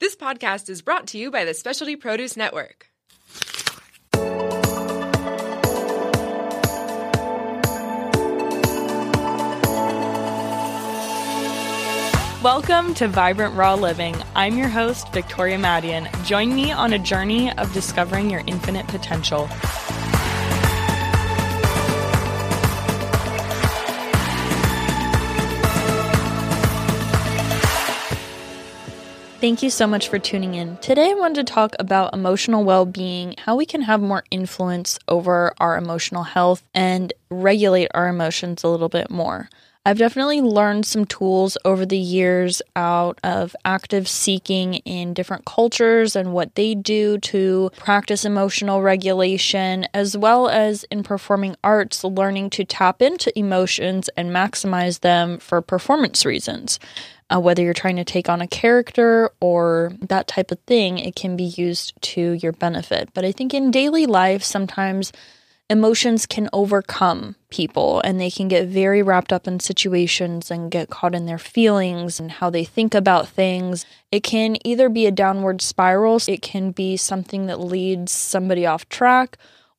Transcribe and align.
This 0.00 0.14
podcast 0.14 0.70
is 0.70 0.80
brought 0.80 1.08
to 1.08 1.18
you 1.18 1.32
by 1.32 1.44
the 1.44 1.52
Specialty 1.52 1.96
Produce 1.96 2.36
Network. 2.36 2.86
Welcome 12.44 12.94
to 12.94 13.08
Vibrant 13.08 13.56
Raw 13.56 13.74
Living. 13.74 14.14
I'm 14.36 14.56
your 14.56 14.68
host, 14.68 15.12
Victoria 15.12 15.58
Madian. 15.58 16.08
Join 16.24 16.54
me 16.54 16.70
on 16.70 16.92
a 16.92 16.98
journey 17.00 17.50
of 17.58 17.72
discovering 17.72 18.30
your 18.30 18.44
infinite 18.46 18.86
potential. 18.86 19.48
Thank 29.40 29.62
you 29.62 29.70
so 29.70 29.86
much 29.86 30.08
for 30.08 30.18
tuning 30.18 30.54
in. 30.56 30.78
Today, 30.78 31.12
I 31.12 31.14
wanted 31.14 31.46
to 31.46 31.52
talk 31.52 31.76
about 31.78 32.12
emotional 32.12 32.64
well 32.64 32.84
being, 32.84 33.36
how 33.38 33.54
we 33.54 33.66
can 33.66 33.82
have 33.82 34.00
more 34.00 34.24
influence 34.32 34.98
over 35.06 35.54
our 35.58 35.78
emotional 35.78 36.24
health 36.24 36.64
and 36.74 37.12
regulate 37.30 37.88
our 37.94 38.08
emotions 38.08 38.64
a 38.64 38.68
little 38.68 38.88
bit 38.88 39.12
more. 39.12 39.48
I've 39.86 39.96
definitely 39.96 40.40
learned 40.40 40.86
some 40.86 41.04
tools 41.04 41.56
over 41.64 41.86
the 41.86 41.96
years 41.96 42.60
out 42.74 43.20
of 43.22 43.54
active 43.64 44.08
seeking 44.08 44.74
in 44.74 45.14
different 45.14 45.44
cultures 45.44 46.16
and 46.16 46.32
what 46.32 46.56
they 46.56 46.74
do 46.74 47.18
to 47.18 47.70
practice 47.76 48.24
emotional 48.24 48.82
regulation, 48.82 49.86
as 49.94 50.16
well 50.16 50.48
as 50.48 50.84
in 50.90 51.04
performing 51.04 51.54
arts, 51.62 52.02
learning 52.02 52.50
to 52.50 52.64
tap 52.64 53.00
into 53.00 53.36
emotions 53.38 54.10
and 54.16 54.30
maximize 54.30 55.00
them 55.00 55.38
for 55.38 55.62
performance 55.62 56.26
reasons 56.26 56.80
uh, 57.30 57.40
whether 57.40 57.62
you're 57.62 57.74
trying 57.74 57.96
to 57.96 58.04
take 58.04 58.28
on 58.28 58.40
a 58.40 58.46
character 58.46 59.30
or 59.40 59.92
that 60.00 60.28
type 60.28 60.50
of 60.50 60.58
thing, 60.60 60.98
it 60.98 61.14
can 61.14 61.36
be 61.36 61.44
used 61.44 62.00
to 62.00 62.32
your 62.32 62.52
benefit. 62.52 63.10
But 63.14 63.24
I 63.24 63.32
think 63.32 63.52
in 63.52 63.70
daily 63.70 64.06
life, 64.06 64.42
sometimes 64.42 65.12
emotions 65.70 66.24
can 66.24 66.48
overcome 66.52 67.36
people 67.50 68.00
and 68.00 68.18
they 68.18 68.30
can 68.30 68.48
get 68.48 68.68
very 68.68 69.02
wrapped 69.02 69.32
up 69.32 69.46
in 69.46 69.60
situations 69.60 70.50
and 70.50 70.70
get 70.70 70.88
caught 70.88 71.14
in 71.14 71.26
their 71.26 71.38
feelings 71.38 72.18
and 72.18 72.32
how 72.32 72.48
they 72.48 72.64
think 72.64 72.94
about 72.94 73.28
things. 73.28 73.84
It 74.10 74.22
can 74.22 74.56
either 74.66 74.88
be 74.88 75.06
a 75.06 75.10
downward 75.10 75.60
spiral, 75.60 76.20
it 76.26 76.40
can 76.40 76.70
be 76.70 76.96
something 76.96 77.46
that 77.46 77.60
leads 77.60 78.12
somebody 78.12 78.64
off 78.64 78.88
track 78.88 79.36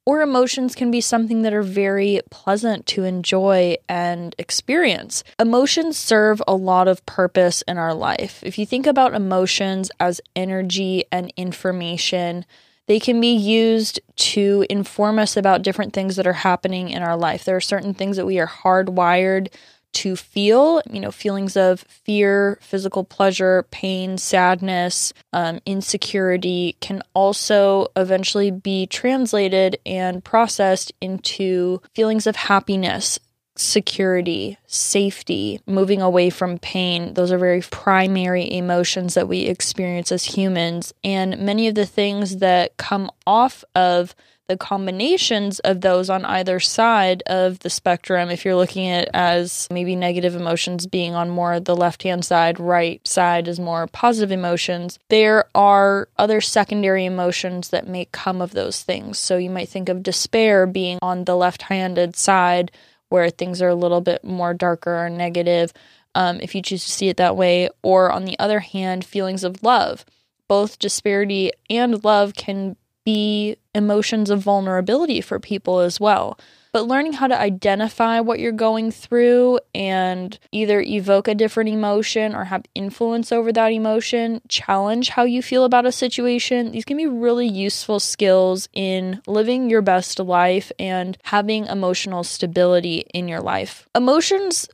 or 0.10 0.24
emotions 0.24 0.74
can 0.74 0.90
be 0.90 1.02
something 1.02 1.44
that 1.44 1.54
are 1.54 1.62
very 1.62 2.20
pleasant 2.32 2.88
to 2.88 3.04
enjoy 3.04 3.76
and 3.88 4.34
experience. 4.40 5.24
Emotions 5.40 5.98
serve 5.98 6.42
a 6.48 6.56
lot 6.56 6.88
of 6.88 7.06
purpose 7.06 7.62
in 7.68 7.78
our 7.78 7.94
life. 7.94 8.40
If 8.42 8.58
you 8.58 8.66
think 8.66 8.88
about 8.88 9.14
emotions 9.14 9.92
as 10.00 10.20
energy 10.36 11.04
and 11.12 11.32
information, 11.38 12.44
they 12.88 13.00
can 13.00 13.22
be 13.22 13.36
used 13.36 14.00
to 14.16 14.66
inform 14.68 15.20
us 15.20 15.38
about 15.38 15.62
different 15.62 15.94
things 15.94 16.16
that 16.16 16.26
are 16.26 16.34
happening 16.34 16.90
in 16.90 17.04
our 17.04 17.16
life. 17.16 17.44
There 17.44 17.58
are 17.58 17.62
certain 17.62 17.94
things 17.94 18.18
that 18.18 18.26
we 18.26 18.40
are 18.40 18.48
hardwired 18.48 19.54
to 19.94 20.16
feel, 20.16 20.82
you 20.90 21.00
know, 21.00 21.12
feelings 21.12 21.58
of 21.58 21.82
fear, 21.82 22.58
physical 22.62 23.04
pleasure, 23.04 23.66
pain, 23.72 24.18
sadness, 24.18 25.14
um, 25.34 25.59
insecurity 25.66 26.76
can 26.80 27.02
also 27.14 27.88
eventually 27.95 28.52
be 28.52 28.86
translated 28.88 29.78
and 29.86 30.23
processed 30.23 30.92
into 31.02 31.82
feelings 31.94 32.28
of 32.28 32.36
happiness, 32.36 33.20
security, 33.56 34.58
safety, 34.67 35.60
moving 35.66 36.02
away 36.02 36.30
from 36.30 36.58
pain. 36.60 37.14
Those 37.14 37.32
are 37.32 37.38
very 37.38 37.62
primary 37.62 38.52
emotions 38.52 39.16
that 39.16 39.28
we 39.28 39.42
experience 39.42 40.12
as 40.12 40.23
humans. 40.23 40.94
And 41.04 41.40
many 41.40 41.67
of 41.67 41.76
the 41.76 41.86
things 41.86 42.38
that 42.38 42.78
come 42.78 43.12
off 43.28 43.64
of 43.76 44.16
the 44.50 44.58
combinations 44.58 45.59
of 45.59 45.81
those 45.81 46.09
on 46.09 46.25
either 46.25 46.59
side 46.59 47.22
of 47.28 47.59
the 47.59 47.69
spectrum, 47.69 48.32
if 48.32 48.43
you're 48.43 48.55
looking 48.55 48.89
at 48.89 49.08
as 49.14 49.67
maybe 49.71 49.95
negative 49.95 50.36
emotions 50.36 50.87
being 50.87 51.14
on 51.14 51.30
more 51.30 51.60
the 51.60 51.76
left 51.76 52.02
hand 52.02 52.26
side, 52.26 52.59
right 52.59 53.08
side 53.08 53.48
is 53.48 53.59
more 53.59 53.86
positive 53.88 54.32
emotions, 54.32 54.98
there 55.09 55.45
are 55.54 56.09
other 56.17 56.42
secondary 56.42 57.05
emotions 57.05 57.70
that 57.70 57.88
may 57.88 58.05
come 58.11 58.42
of 58.42 58.52
those 58.52 58.82
things. 58.82 59.20
So 59.20 59.38
you 59.38 59.52
might 59.52 59.70
think 59.70 59.88
of 59.88 60.02
despair 60.02 60.65
being 60.65 60.98
on 61.04 61.26
the 61.26 61.38
left 61.38 61.61
handed 61.61 62.15
side 62.15 62.71
where 63.09 63.30
things 63.30 63.61
are 63.61 63.70
a 63.70 63.76
little 63.76 64.02
bit 64.02 64.23
more 64.23 64.55
darker 64.55 64.95
or 64.95 65.11
negative, 65.11 65.71
um, 66.15 66.39
if 66.42 66.55
you 66.55 66.64
choose 66.64 66.83
to 66.86 66.92
see 66.92 67.09
it 67.09 67.17
that 67.17 67.38
way, 67.38 67.70
or 67.83 68.11
on 68.11 68.26
the 68.26 68.38
other 68.39 68.61
hand, 68.61 69.05
feelings 69.05 69.43
of 69.43 69.61
love. 69.61 70.05
Both 70.48 70.80
disparity 70.80 71.52
and 71.70 72.04
love 72.04 72.33
can 72.33 72.76
be 73.09 73.58
emotions 73.73 74.30
of 74.30 74.39
vulnerability 74.39 75.20
for 75.20 75.39
people 75.39 75.80
as 75.80 75.99
well. 75.99 76.37
But 76.71 76.86
learning 76.86 77.14
how 77.14 77.25
to 77.25 77.42
identify 77.42 78.20
what 78.20 78.39
you're 78.39 78.52
going 78.52 78.92
through 78.92 79.59
and 79.73 80.37
either 80.52 80.80
evoke 80.81 81.27
a 81.27 81.33
different 81.33 81.71
emotion 81.71 82.36
or 82.36 82.43
have 82.43 82.64
influence 82.75 83.31
over 83.31 83.52
that 83.52 83.71
emotion, 83.71 84.42
challenge 84.47 85.09
how 85.09 85.23
you 85.23 85.42
feel 85.42 85.64
about 85.64 85.87
a 85.87 85.92
situation, 85.92 86.71
these 86.71 86.86
can 86.86 86.97
be 86.97 87.08
really 87.08 87.47
useful 87.47 87.99
skills 87.99 88.70
in 88.73 89.20
living 89.26 89.71
your 89.71 89.81
best 89.81 90.20
life 90.20 90.71
and 90.77 91.17
having 91.23 91.65
emotional 91.65 92.23
stability 92.23 93.05
in 93.15 93.27
your 93.27 93.41
life. 93.41 93.87
Emotions 93.95 94.70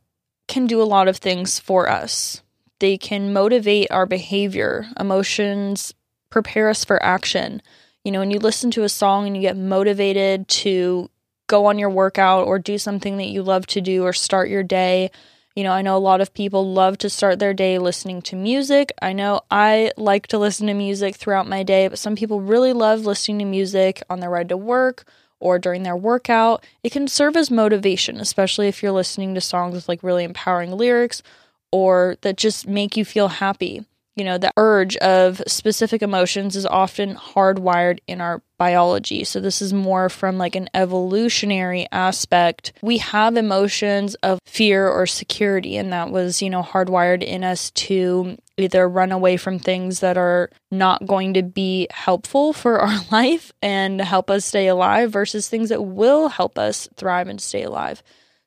can 0.49 0.67
do 0.67 0.81
a 0.81 0.83
lot 0.83 1.07
of 1.07 1.15
things 1.17 1.59
for 1.59 1.89
us. 1.89 2.41
They 2.79 2.97
can 2.97 3.31
motivate 3.31 3.89
our 3.89 4.05
behavior. 4.05 4.87
Emotions 4.99 5.93
prepare 6.29 6.67
us 6.67 6.83
for 6.83 7.01
action. 7.01 7.61
You 8.05 8.11
know, 8.11 8.19
when 8.19 8.29
you 8.29 8.37
listen 8.37 8.69
to 8.71 8.83
a 8.83 8.89
song 8.89 9.25
and 9.25 9.35
you 9.35 9.41
get 9.41 9.57
motivated 9.57 10.47
to 10.47 11.09
go 11.47 11.65
on 11.65 11.79
your 11.79 11.89
workout 11.89 12.45
or 12.45 12.59
do 12.59 12.77
something 12.77 13.17
that 13.17 13.29
you 13.29 13.41
love 13.41 13.65
to 13.67 13.81
do 13.81 14.03
or 14.03 14.13
start 14.13 14.47
your 14.47 14.61
day. 14.61 15.09
You 15.55 15.63
know, 15.63 15.71
I 15.71 15.81
know 15.81 15.97
a 15.97 15.99
lot 15.99 16.21
of 16.21 16.31
people 16.31 16.71
love 16.71 16.99
to 16.99 17.09
start 17.09 17.39
their 17.39 17.53
day 17.53 17.79
listening 17.79 18.21
to 18.23 18.35
music. 18.35 18.91
I 19.01 19.13
know 19.13 19.41
I 19.49 19.91
like 19.97 20.27
to 20.27 20.37
listen 20.37 20.67
to 20.67 20.75
music 20.75 21.15
throughout 21.15 21.47
my 21.47 21.63
day, 21.63 21.87
but 21.87 21.97
some 21.97 22.15
people 22.15 22.41
really 22.41 22.73
love 22.73 23.07
listening 23.07 23.39
to 23.39 23.45
music 23.45 24.03
on 24.07 24.19
their 24.19 24.29
ride 24.29 24.49
to 24.49 24.57
work 24.57 25.05
or 25.39 25.57
during 25.57 25.81
their 25.81 25.97
workout. 25.97 26.63
It 26.83 26.91
can 26.91 27.07
serve 27.07 27.35
as 27.35 27.49
motivation, 27.49 28.19
especially 28.19 28.67
if 28.67 28.83
you're 28.83 28.91
listening 28.91 29.33
to 29.33 29.41
songs 29.41 29.73
with 29.73 29.89
like 29.89 30.03
really 30.03 30.23
empowering 30.25 30.73
lyrics 30.73 31.23
or 31.71 32.17
that 32.21 32.37
just 32.37 32.67
make 32.67 32.95
you 32.95 33.03
feel 33.03 33.29
happy 33.29 33.83
you 34.15 34.23
know, 34.23 34.37
the 34.37 34.51
urge 34.57 34.95
of 34.97 35.41
specific 35.45 36.01
emotions 36.01 36.55
is 36.55 36.65
often 36.65 37.15
hardwired 37.15 37.99
in 38.07 38.21
our 38.21 38.41
biology. 38.57 39.25
So 39.25 39.41
this 39.41 39.61
is 39.61 39.73
more 39.73 40.07
from 40.07 40.37
like 40.37 40.55
an 40.55 40.69
evolutionary 40.73 41.87
aspect. 41.91 42.71
We 42.81 42.99
have 42.99 43.35
emotions 43.35 44.15
of 44.15 44.39
fear 44.45 44.87
or 44.87 45.05
security 45.05 45.75
and 45.75 45.91
that 45.91 46.11
was, 46.11 46.41
you 46.41 46.49
know, 46.49 46.63
hardwired 46.63 47.23
in 47.23 47.43
us 47.43 47.71
to 47.71 48.37
either 48.57 48.87
run 48.87 49.11
away 49.11 49.35
from 49.35 49.59
things 49.59 49.99
that 49.99 50.17
are 50.17 50.49
not 50.71 51.05
going 51.05 51.33
to 51.33 51.43
be 51.43 51.87
helpful 51.91 52.53
for 52.53 52.79
our 52.81 52.99
life 53.11 53.51
and 53.61 53.99
help 53.99 54.29
us 54.29 54.45
stay 54.45 54.67
alive 54.67 55.11
versus 55.11 55.49
things 55.49 55.69
that 55.69 55.83
will 55.83 56.29
help 56.29 56.57
us 56.57 56.87
thrive 56.95 57.27
and 57.27 57.41
stay 57.41 57.63
alive. 57.63 58.01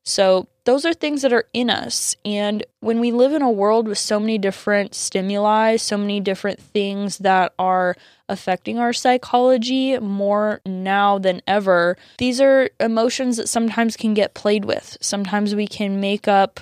So, 0.05 0.49
those 0.69 0.85
are 0.85 0.93
things 0.93 1.23
that 1.23 1.33
are 1.33 1.47
in 1.55 1.71
us. 1.71 2.15
And 2.27 2.63
when 2.81 3.01
we 3.01 3.11
live 3.11 3.33
in 3.33 3.41
a 3.41 3.51
world 3.51 3.89
with 3.89 3.97
so 3.97 4.21
many 4.21 4.37
different 4.37 4.95
stimuli, 4.95 5.77
so 5.77 5.97
many 5.97 6.21
different 6.21 6.61
things 6.61 7.17
that 7.19 7.55
are 7.59 7.97
affecting 8.29 8.79
our 8.79 8.93
psychology 8.93 9.99
more 9.99 10.61
now 10.67 11.19
than 11.19 11.41
ever, 11.47 11.97
these 12.19 12.39
are 12.39 12.69
emotions 12.79 13.39
that 13.39 13.49
sometimes 13.49 13.97
can 13.97 14.13
get 14.13 14.35
played 14.35 14.67
with. 14.67 14.99
Sometimes 15.01 15.55
we 15.55 15.67
can 15.67 16.01
make 16.01 16.29
up 16.29 16.61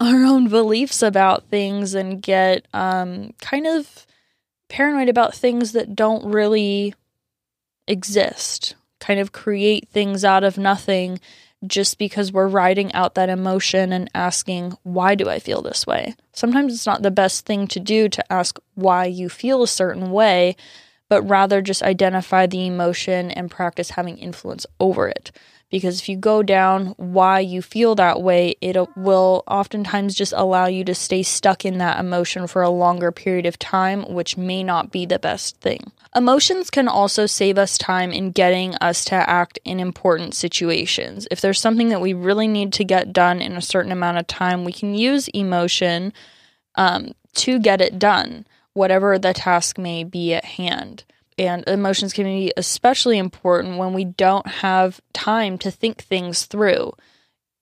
our 0.00 0.24
own 0.24 0.48
beliefs 0.48 1.02
about 1.02 1.50
things 1.50 1.92
and 1.92 2.22
get 2.22 2.66
um, 2.72 3.34
kind 3.38 3.66
of 3.66 4.06
paranoid 4.70 5.10
about 5.10 5.34
things 5.34 5.72
that 5.72 5.94
don't 5.94 6.24
really 6.24 6.94
exist, 7.86 8.76
kind 8.98 9.20
of 9.20 9.32
create 9.32 9.90
things 9.90 10.24
out 10.24 10.42
of 10.42 10.56
nothing 10.56 11.20
just 11.66 11.98
because 11.98 12.32
we're 12.32 12.48
riding 12.48 12.92
out 12.92 13.14
that 13.14 13.28
emotion 13.28 13.92
and 13.92 14.10
asking, 14.14 14.76
why 14.82 15.14
do 15.14 15.28
I 15.28 15.38
feel 15.38 15.62
this 15.62 15.86
way? 15.86 16.14
Sometimes 16.32 16.74
it's 16.74 16.86
not 16.86 17.02
the 17.02 17.10
best 17.10 17.46
thing 17.46 17.66
to 17.68 17.80
do 17.80 18.08
to 18.08 18.32
ask 18.32 18.58
why 18.74 19.06
you 19.06 19.28
feel 19.28 19.62
a 19.62 19.68
certain 19.68 20.10
way, 20.10 20.56
but 21.08 21.22
rather 21.22 21.62
just 21.62 21.82
identify 21.82 22.46
the 22.46 22.66
emotion 22.66 23.30
and 23.30 23.50
practice 23.50 23.90
having 23.90 24.18
influence 24.18 24.66
over 24.80 25.08
it 25.08 25.30
because 25.70 26.00
if 26.00 26.08
you 26.08 26.16
go 26.16 26.42
down 26.42 26.94
why 26.96 27.40
you 27.40 27.60
feel 27.62 27.94
that 27.94 28.22
way, 28.22 28.54
it 28.60 28.76
will 28.96 29.42
oftentimes 29.46 30.14
just 30.14 30.32
allow 30.36 30.66
you 30.66 30.84
to 30.84 30.94
stay 30.94 31.22
stuck 31.22 31.64
in 31.64 31.78
that 31.78 31.98
emotion 31.98 32.46
for 32.46 32.62
a 32.62 32.70
longer 32.70 33.10
period 33.10 33.46
of 33.46 33.58
time, 33.58 34.02
which 34.12 34.36
may 34.36 34.62
not 34.62 34.92
be 34.92 35.04
the 35.06 35.18
best 35.18 35.60
thing. 35.60 35.92
Emotions 36.14 36.70
can 36.70 36.86
also 36.86 37.26
save 37.26 37.58
us 37.58 37.76
time 37.76 38.12
in 38.12 38.30
getting 38.30 38.74
us 38.76 39.04
to 39.04 39.14
act 39.14 39.58
in 39.64 39.80
important 39.80 40.34
situations. 40.34 41.26
If 41.30 41.40
there's 41.40 41.60
something 41.60 41.88
that 41.88 42.00
we 42.00 42.12
really 42.12 42.46
need 42.46 42.72
to 42.74 42.84
get 42.84 43.12
done 43.12 43.40
in 43.40 43.56
a 43.56 43.62
certain 43.62 43.90
amount 43.90 44.18
of 44.18 44.26
time, 44.26 44.64
we 44.64 44.72
can 44.72 44.94
use 44.94 45.28
emotion 45.28 46.12
um, 46.76 47.12
to 47.34 47.58
get 47.58 47.80
it 47.80 47.98
done 47.98 48.46
whatever 48.74 49.18
the 49.18 49.32
task 49.32 49.78
may 49.78 50.04
be 50.04 50.34
at 50.34 50.44
hand. 50.44 51.04
And 51.36 51.66
emotions 51.68 52.12
can 52.12 52.24
be 52.24 52.52
especially 52.56 53.18
important 53.18 53.78
when 53.78 53.92
we 53.92 54.04
don't 54.04 54.46
have 54.46 55.00
time 55.12 55.58
to 55.58 55.70
think 55.70 56.02
things 56.02 56.44
through. 56.46 56.92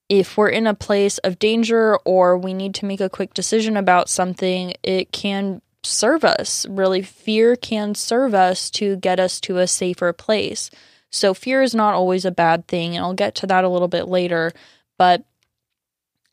If 0.08 0.36
we're 0.36 0.50
in 0.50 0.66
a 0.66 0.74
place 0.74 1.18
of 1.18 1.38
danger 1.38 1.96
or 2.04 2.36
we 2.36 2.52
need 2.52 2.74
to 2.76 2.84
make 2.84 3.00
a 3.00 3.08
quick 3.08 3.32
decision 3.32 3.78
about 3.78 4.10
something, 4.10 4.74
it 4.82 5.10
can 5.10 5.62
serve 5.84 6.22
us. 6.24 6.66
Really, 6.68 7.02
fear 7.02 7.56
can 7.56 7.94
serve 7.94 8.34
us 8.34 8.68
to 8.70 8.96
get 8.96 9.18
us 9.18 9.40
to 9.40 9.58
a 9.58 9.66
safer 9.66 10.12
place. 10.12 10.70
So, 11.10 11.32
fear 11.32 11.62
is 11.62 11.74
not 11.74 11.94
always 11.94 12.24
a 12.24 12.30
bad 12.30 12.68
thing, 12.68 12.96
and 12.96 13.04
I'll 13.04 13.14
get 13.14 13.34
to 13.36 13.46
that 13.46 13.64
a 13.64 13.68
little 13.68 13.88
bit 13.88 14.06
later. 14.06 14.52
But 14.98 15.24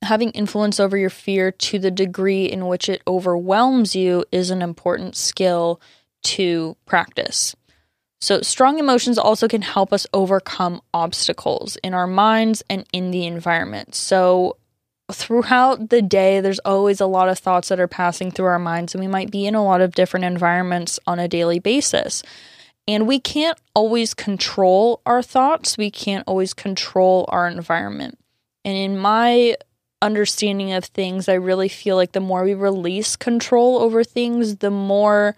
having 0.01 0.31
influence 0.31 0.79
over 0.79 0.97
your 0.97 1.09
fear 1.09 1.51
to 1.51 1.79
the 1.79 1.91
degree 1.91 2.45
in 2.45 2.67
which 2.67 2.87
it 2.87 3.01
overwhelms 3.07 3.95
you 3.95 4.25
is 4.31 4.49
an 4.49 4.61
important 4.61 5.15
skill 5.15 5.81
to 6.23 6.75
practice. 6.85 7.55
So, 8.21 8.41
strong 8.41 8.79
emotions 8.79 9.17
also 9.17 9.47
can 9.47 9.61
help 9.61 9.93
us 9.93 10.05
overcome 10.13 10.81
obstacles 10.93 11.77
in 11.77 11.93
our 11.93 12.07
minds 12.07 12.61
and 12.69 12.85
in 12.91 13.11
the 13.11 13.25
environment. 13.25 13.95
So, 13.95 14.57
throughout 15.11 15.89
the 15.89 16.01
day, 16.01 16.41
there's 16.41 16.59
always 16.59 16.99
a 16.99 17.05
lot 17.05 17.29
of 17.29 17.39
thoughts 17.39 17.69
that 17.69 17.79
are 17.79 17.87
passing 17.87 18.29
through 18.29 18.45
our 18.45 18.59
minds, 18.59 18.93
and 18.93 19.01
we 19.01 19.07
might 19.07 19.31
be 19.31 19.45
in 19.45 19.55
a 19.55 19.63
lot 19.63 19.79
of 19.81 19.95
different 19.95 20.25
environments 20.25 20.99
on 21.07 21.17
a 21.17 21.29
daily 21.29 21.59
basis. 21.59 22.21
And 22.87 23.07
we 23.07 23.19
can't 23.19 23.57
always 23.73 24.13
control 24.13 25.01
our 25.05 25.21
thoughts, 25.21 25.77
we 25.77 25.91
can't 25.91 26.23
always 26.27 26.53
control 26.53 27.25
our 27.29 27.47
environment. 27.47 28.17
And 28.65 28.75
in 28.75 28.97
my 28.97 29.55
understanding 30.01 30.73
of 30.73 30.85
things, 30.85 31.29
I 31.29 31.33
really 31.33 31.69
feel 31.69 31.95
like 31.95 32.11
the 32.11 32.19
more 32.19 32.43
we 32.43 32.53
release 32.53 33.15
control 33.15 33.79
over 33.79 34.03
things, 34.03 34.57
the 34.57 34.71
more 34.71 35.35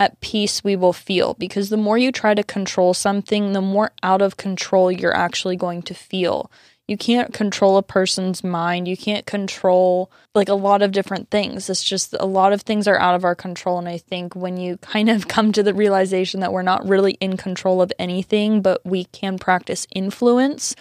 at 0.00 0.20
peace 0.20 0.62
we 0.62 0.76
will 0.76 0.92
feel. 0.92 1.34
Because 1.34 1.68
the 1.68 1.76
more 1.76 1.98
you 1.98 2.12
try 2.12 2.34
to 2.34 2.42
control 2.42 2.94
something, 2.94 3.52
the 3.52 3.60
more 3.60 3.92
out 4.02 4.22
of 4.22 4.36
control 4.36 4.90
you're 4.90 5.16
actually 5.16 5.56
going 5.56 5.82
to 5.82 5.94
feel. 5.94 6.50
You 6.86 6.96
can't 6.96 7.34
control 7.34 7.76
a 7.76 7.82
person's 7.82 8.42
mind. 8.42 8.88
You 8.88 8.96
can't 8.96 9.26
control 9.26 10.10
like 10.34 10.48
a 10.48 10.54
lot 10.54 10.80
of 10.80 10.90
different 10.90 11.30
things. 11.30 11.68
It's 11.68 11.84
just 11.84 12.16
a 12.18 12.24
lot 12.24 12.54
of 12.54 12.62
things 12.62 12.88
are 12.88 12.98
out 12.98 13.14
of 13.14 13.24
our 13.24 13.34
control. 13.34 13.78
And 13.78 13.86
I 13.88 13.98
think 13.98 14.34
when 14.34 14.56
you 14.56 14.76
kind 14.78 15.10
of 15.10 15.28
come 15.28 15.52
to 15.52 15.62
the 15.62 15.74
realization 15.74 16.40
that 16.40 16.52
we're 16.52 16.62
not 16.62 16.88
really 16.88 17.12
in 17.20 17.36
control 17.36 17.82
of 17.82 17.92
anything, 17.98 18.62
but 18.62 18.84
we 18.86 19.04
can 19.04 19.38
practice 19.38 19.86
influence 19.94 20.74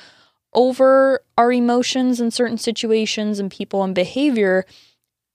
over 0.54 1.22
our 1.38 1.52
emotions 1.52 2.22
in 2.22 2.32
certain 2.32 2.58
situations 2.58 3.38
and 3.38 3.52
people 3.52 3.84
and 3.84 3.94
behavior, 3.94 4.66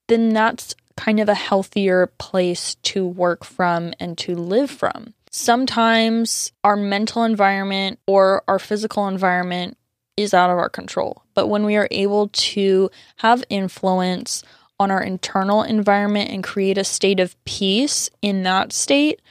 then 0.08 0.30
that's 0.30 0.74
kind 0.96 1.20
of 1.20 1.28
a 1.28 1.34
healthier 1.34 2.06
place 2.18 2.76
to 2.76 3.06
work 3.06 3.44
from 3.44 3.92
and 4.00 4.16
to 4.18 4.34
live 4.34 4.70
from. 4.70 5.14
Sometimes 5.30 6.52
our 6.62 6.76
mental 6.76 7.24
environment 7.24 7.98
or 8.06 8.42
our 8.46 8.58
physical 8.58 9.08
environment 9.08 9.76
is 10.16 10.34
out 10.34 10.50
of 10.50 10.58
our 10.58 10.68
control. 10.68 11.22
But 11.34 11.48
when 11.48 11.64
we 11.64 11.76
are 11.76 11.88
able 11.90 12.28
to 12.28 12.90
have 13.16 13.44
influence 13.48 14.42
on 14.78 14.90
our 14.90 15.02
internal 15.02 15.62
environment 15.62 16.30
and 16.30 16.44
create 16.44 16.76
a 16.76 16.84
state 16.84 17.20
of 17.20 17.42
peace 17.44 18.10
in 18.20 18.42
that 18.42 18.72
state, 18.72 19.22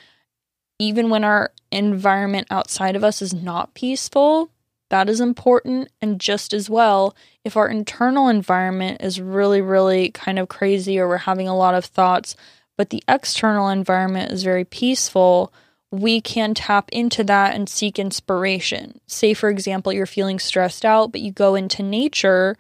even 0.80 1.10
when 1.10 1.24
our 1.24 1.52
environment 1.72 2.48
outside 2.50 2.96
of 2.96 3.04
us 3.04 3.22
is 3.22 3.34
not 3.34 3.74
peaceful, 3.76 4.50
that 4.90 5.08
is 5.08 5.20
important. 5.20 5.90
And 6.02 6.20
just 6.20 6.54
as 6.54 6.70
well, 6.70 7.16
if 7.44 7.58
our 7.58 7.68
internal 7.68 8.28
environment 8.28 9.02
is 9.02 9.20
really, 9.20 9.62
really 9.62 10.12
kind 10.12 10.38
of 10.38 10.48
crazy 10.48 11.00
or 11.00 11.08
we're 11.08 11.18
having 11.18 11.48
a 11.48 11.56
lot 11.58 11.74
of 11.74 11.86
thoughts, 11.86 12.36
but 12.78 12.90
the 12.90 13.04
external 13.08 13.70
environment 13.70 14.32
is 14.32 14.44
very 14.44 14.66
peaceful, 14.66 15.52
we 15.92 16.22
can 16.22 16.54
tap 16.54 16.90
into 16.92 17.24
that 17.24 17.54
and 17.54 17.68
seek 17.68 18.00
inspiration. 18.00 19.00
Say, 19.08 19.34
for 19.34 19.50
example, 19.50 19.92
you're 19.92 20.06
feeling 20.06 20.40
stressed 20.40 20.86
out, 20.86 21.12
but 21.12 21.22
you 21.22 21.32
go 21.32 21.56
into 21.56 21.84
nature 21.84 22.58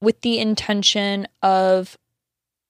with 0.00 0.20
the 0.22 0.38
intention 0.38 1.28
of 1.42 1.96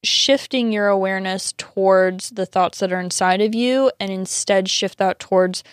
shifting 0.05 0.71
your 0.71 0.89
awareness 0.89 1.53
towards 1.57 2.31
the 2.31 2.47
thoughts 2.47 2.81
that 2.81 2.93
are 2.93 3.01
inside 3.01 3.41
of 3.41 3.55
you 3.55 3.91
and 3.99 4.13
instead 4.13 4.69
shift 4.69 4.99
that 4.99 5.19
towards 5.19 5.65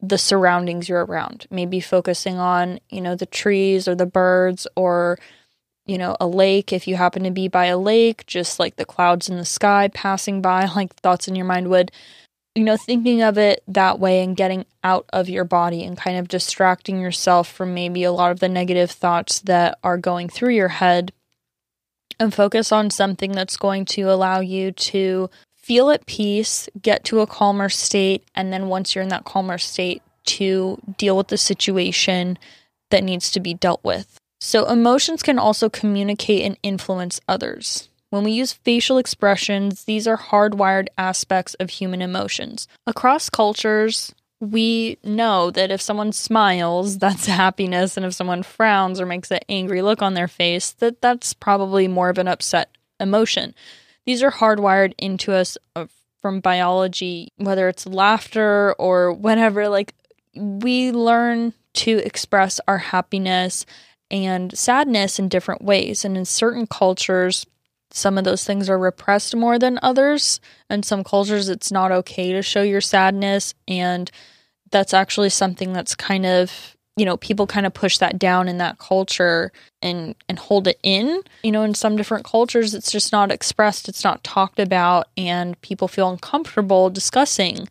the 0.00 0.18
surroundings 0.18 0.88
you're 0.88 1.04
around. 1.04 1.46
Maybe 1.50 1.80
focusing 1.80 2.38
on, 2.38 2.80
you 2.90 3.00
know, 3.00 3.14
the 3.14 3.26
trees 3.26 3.88
or 3.88 3.94
the 3.94 4.06
birds 4.06 4.66
or, 4.76 5.18
you 5.86 5.98
know, 5.98 6.16
a 6.20 6.26
lake. 6.26 6.72
If 6.72 6.86
you 6.86 6.96
happen 6.96 7.22
to 7.24 7.30
be 7.30 7.48
by 7.48 7.66
a 7.66 7.78
lake, 7.78 8.26
just 8.26 8.60
like 8.60 8.76
the 8.76 8.84
clouds 8.84 9.28
in 9.28 9.36
the 9.36 9.44
sky 9.44 9.88
passing 9.88 10.42
by, 10.42 10.66
like 10.76 10.94
thoughts 10.94 11.28
in 11.28 11.34
your 11.34 11.46
mind 11.46 11.68
would, 11.68 11.90
you 12.54 12.64
know, 12.64 12.76
thinking 12.76 13.22
of 13.22 13.36
it 13.36 13.62
that 13.68 13.98
way 13.98 14.22
and 14.22 14.36
getting 14.36 14.64
out 14.82 15.06
of 15.12 15.28
your 15.28 15.44
body 15.44 15.84
and 15.84 15.96
kind 15.96 16.16
of 16.16 16.28
distracting 16.28 17.00
yourself 17.00 17.50
from 17.50 17.74
maybe 17.74 18.02
a 18.02 18.12
lot 18.12 18.32
of 18.32 18.40
the 18.40 18.48
negative 18.48 18.90
thoughts 18.90 19.40
that 19.40 19.78
are 19.82 19.98
going 19.98 20.28
through 20.28 20.54
your 20.54 20.68
head 20.68 21.12
and 22.18 22.32
focus 22.32 22.72
on 22.72 22.90
something 22.90 23.32
that's 23.32 23.56
going 23.56 23.84
to 23.84 24.02
allow 24.02 24.40
you 24.40 24.72
to 24.72 25.28
feel 25.66 25.90
at 25.90 26.06
peace, 26.06 26.68
get 26.80 27.02
to 27.02 27.18
a 27.18 27.26
calmer 27.26 27.68
state, 27.68 28.22
and 28.36 28.52
then 28.52 28.68
once 28.68 28.94
you're 28.94 29.02
in 29.02 29.08
that 29.08 29.24
calmer 29.24 29.58
state, 29.58 30.00
to 30.24 30.80
deal 30.96 31.16
with 31.16 31.28
the 31.28 31.36
situation 31.36 32.38
that 32.90 33.02
needs 33.02 33.30
to 33.32 33.40
be 33.40 33.54
dealt 33.54 33.82
with. 33.82 34.18
So, 34.40 34.66
emotions 34.66 35.22
can 35.22 35.38
also 35.38 35.68
communicate 35.68 36.42
and 36.42 36.56
influence 36.62 37.20
others. 37.26 37.88
When 38.10 38.22
we 38.22 38.32
use 38.32 38.52
facial 38.52 38.98
expressions, 38.98 39.84
these 39.84 40.06
are 40.06 40.16
hardwired 40.16 40.86
aspects 40.96 41.54
of 41.54 41.70
human 41.70 42.00
emotions. 42.00 42.68
Across 42.86 43.30
cultures, 43.30 44.14
we 44.38 44.98
know 45.02 45.50
that 45.50 45.72
if 45.72 45.80
someone 45.80 46.12
smiles, 46.12 46.98
that's 47.04 47.26
happiness, 47.26 47.96
and 47.96 48.06
if 48.06 48.14
someone 48.14 48.44
frowns 48.44 49.00
or 49.00 49.06
makes 49.06 49.32
an 49.32 49.40
angry 49.48 49.82
look 49.82 50.00
on 50.00 50.14
their 50.14 50.28
face, 50.28 50.70
that 50.72 51.00
that's 51.00 51.34
probably 51.34 51.88
more 51.88 52.08
of 52.08 52.18
an 52.18 52.28
upset 52.28 52.70
emotion 53.00 53.52
these 54.06 54.22
are 54.22 54.30
hardwired 54.30 54.94
into 54.98 55.32
us 55.32 55.58
uh, 55.74 55.86
from 56.22 56.40
biology, 56.40 57.32
whether 57.36 57.68
it's 57.68 57.86
laughter 57.86 58.74
or 58.78 59.12
whatever. 59.12 59.68
Like, 59.68 59.94
we 60.34 60.92
learn 60.92 61.52
to 61.74 61.98
express 61.98 62.60
our 62.66 62.78
happiness 62.78 63.66
and 64.10 64.56
sadness 64.56 65.18
in 65.18 65.28
different 65.28 65.62
ways. 65.62 66.04
And 66.04 66.16
in 66.16 66.24
certain 66.24 66.66
cultures, 66.66 67.46
some 67.90 68.18
of 68.18 68.24
those 68.24 68.44
things 68.44 68.68
are 68.70 68.78
repressed 68.78 69.34
more 69.34 69.58
than 69.58 69.78
others. 69.82 70.40
In 70.70 70.82
some 70.82 71.04
cultures, 71.04 71.48
it's 71.48 71.72
not 71.72 71.92
okay 71.92 72.32
to 72.32 72.42
show 72.42 72.62
your 72.62 72.80
sadness. 72.80 73.54
And 73.66 74.10
that's 74.70 74.94
actually 74.94 75.30
something 75.30 75.72
that's 75.72 75.94
kind 75.94 76.26
of 76.26 76.75
you 76.96 77.04
know 77.04 77.16
people 77.16 77.46
kind 77.46 77.66
of 77.66 77.74
push 77.74 77.98
that 77.98 78.18
down 78.18 78.48
in 78.48 78.58
that 78.58 78.78
culture 78.78 79.52
and 79.82 80.14
and 80.28 80.38
hold 80.38 80.66
it 80.66 80.78
in. 80.82 81.22
You 81.42 81.52
know 81.52 81.62
in 81.62 81.74
some 81.74 81.96
different 81.96 82.24
cultures 82.24 82.74
it's 82.74 82.90
just 82.90 83.12
not 83.12 83.30
expressed 83.30 83.88
it's 83.88 84.04
not 84.04 84.24
talked 84.24 84.58
about 84.58 85.08
and 85.16 85.60
people 85.60 85.88
feel 85.88 86.08
uncomfortable 86.10 86.90
discussing 86.90 87.68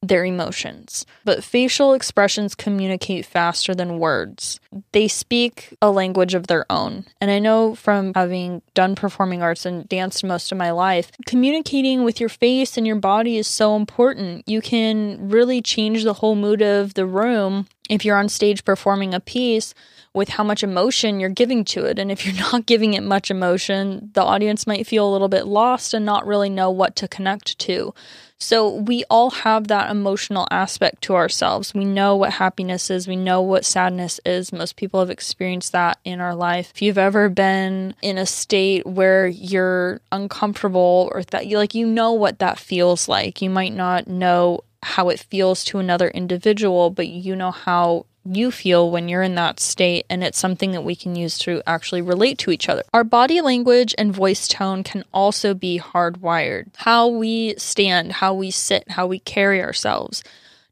their 0.00 0.24
emotions. 0.24 1.04
But 1.24 1.42
facial 1.42 1.92
expressions 1.92 2.54
communicate 2.54 3.26
faster 3.26 3.74
than 3.74 3.98
words. 3.98 4.60
They 4.92 5.08
speak 5.08 5.76
a 5.82 5.90
language 5.90 6.34
of 6.34 6.46
their 6.46 6.64
own. 6.70 7.06
And 7.20 7.30
I 7.30 7.38
know 7.38 7.74
from 7.74 8.12
having 8.14 8.62
done 8.74 8.94
performing 8.94 9.42
arts 9.42 9.66
and 9.66 9.88
danced 9.88 10.22
most 10.22 10.52
of 10.52 10.58
my 10.58 10.70
life, 10.70 11.10
communicating 11.26 12.04
with 12.04 12.20
your 12.20 12.28
face 12.28 12.76
and 12.76 12.86
your 12.86 12.96
body 12.96 13.38
is 13.38 13.48
so 13.48 13.74
important. 13.74 14.48
You 14.48 14.60
can 14.60 15.28
really 15.28 15.60
change 15.60 16.04
the 16.04 16.14
whole 16.14 16.36
mood 16.36 16.62
of 16.62 16.94
the 16.94 17.06
room 17.06 17.66
if 17.90 18.04
you're 18.04 18.18
on 18.18 18.28
stage 18.28 18.64
performing 18.64 19.14
a 19.14 19.20
piece 19.20 19.74
with 20.14 20.30
how 20.30 20.44
much 20.44 20.62
emotion 20.62 21.20
you're 21.20 21.30
giving 21.30 21.64
to 21.64 21.84
it. 21.84 21.98
And 21.98 22.10
if 22.10 22.24
you're 22.24 22.34
not 22.52 22.66
giving 22.66 22.94
it 22.94 23.02
much 23.02 23.30
emotion, 23.30 24.10
the 24.12 24.22
audience 24.22 24.66
might 24.66 24.86
feel 24.86 25.08
a 25.08 25.12
little 25.12 25.28
bit 25.28 25.46
lost 25.46 25.94
and 25.94 26.04
not 26.04 26.26
really 26.26 26.50
know 26.50 26.70
what 26.70 26.96
to 26.96 27.08
connect 27.08 27.58
to. 27.60 27.94
So 28.38 28.68
we 28.72 29.04
all 29.10 29.30
have 29.30 29.68
that 29.68 29.90
emotional 29.90 30.46
aspect 30.50 31.02
to 31.02 31.14
ourselves. 31.16 31.74
We 31.74 31.84
know 31.84 32.14
what 32.16 32.34
happiness 32.34 32.90
is, 32.90 33.08
we 33.08 33.16
know 33.16 33.42
what 33.42 33.64
sadness 33.64 34.20
is. 34.24 34.52
Most 34.52 34.76
people 34.76 35.00
have 35.00 35.10
experienced 35.10 35.72
that 35.72 35.98
in 36.04 36.20
our 36.20 36.34
life. 36.34 36.70
If 36.74 36.82
you've 36.82 36.98
ever 36.98 37.28
been 37.28 37.94
in 38.00 38.16
a 38.16 38.26
state 38.26 38.86
where 38.86 39.26
you're 39.26 40.00
uncomfortable 40.12 41.10
or 41.12 41.24
that 41.24 41.46
you 41.46 41.58
like 41.58 41.74
you 41.74 41.86
know 41.86 42.12
what 42.12 42.38
that 42.38 42.58
feels 42.58 43.08
like. 43.08 43.42
You 43.42 43.50
might 43.50 43.74
not 43.74 44.06
know 44.06 44.62
how 44.82 45.08
it 45.08 45.18
feels 45.18 45.64
to 45.64 45.78
another 45.78 46.08
individual, 46.08 46.90
but 46.90 47.08
you 47.08 47.34
know 47.34 47.50
how 47.50 48.06
you 48.24 48.50
feel 48.50 48.90
when 48.90 49.08
you're 49.08 49.22
in 49.22 49.34
that 49.36 49.60
state, 49.60 50.06
and 50.10 50.22
it's 50.22 50.38
something 50.38 50.72
that 50.72 50.84
we 50.84 50.94
can 50.94 51.16
use 51.16 51.38
to 51.40 51.62
actually 51.66 52.02
relate 52.02 52.38
to 52.38 52.50
each 52.50 52.68
other. 52.68 52.82
Our 52.92 53.04
body 53.04 53.40
language 53.40 53.94
and 53.96 54.14
voice 54.14 54.48
tone 54.48 54.82
can 54.82 55.04
also 55.12 55.54
be 55.54 55.78
hardwired. 55.78 56.68
How 56.76 57.08
we 57.08 57.54
stand, 57.56 58.12
how 58.12 58.34
we 58.34 58.50
sit, 58.50 58.90
how 58.90 59.06
we 59.06 59.18
carry 59.20 59.62
ourselves. 59.62 60.22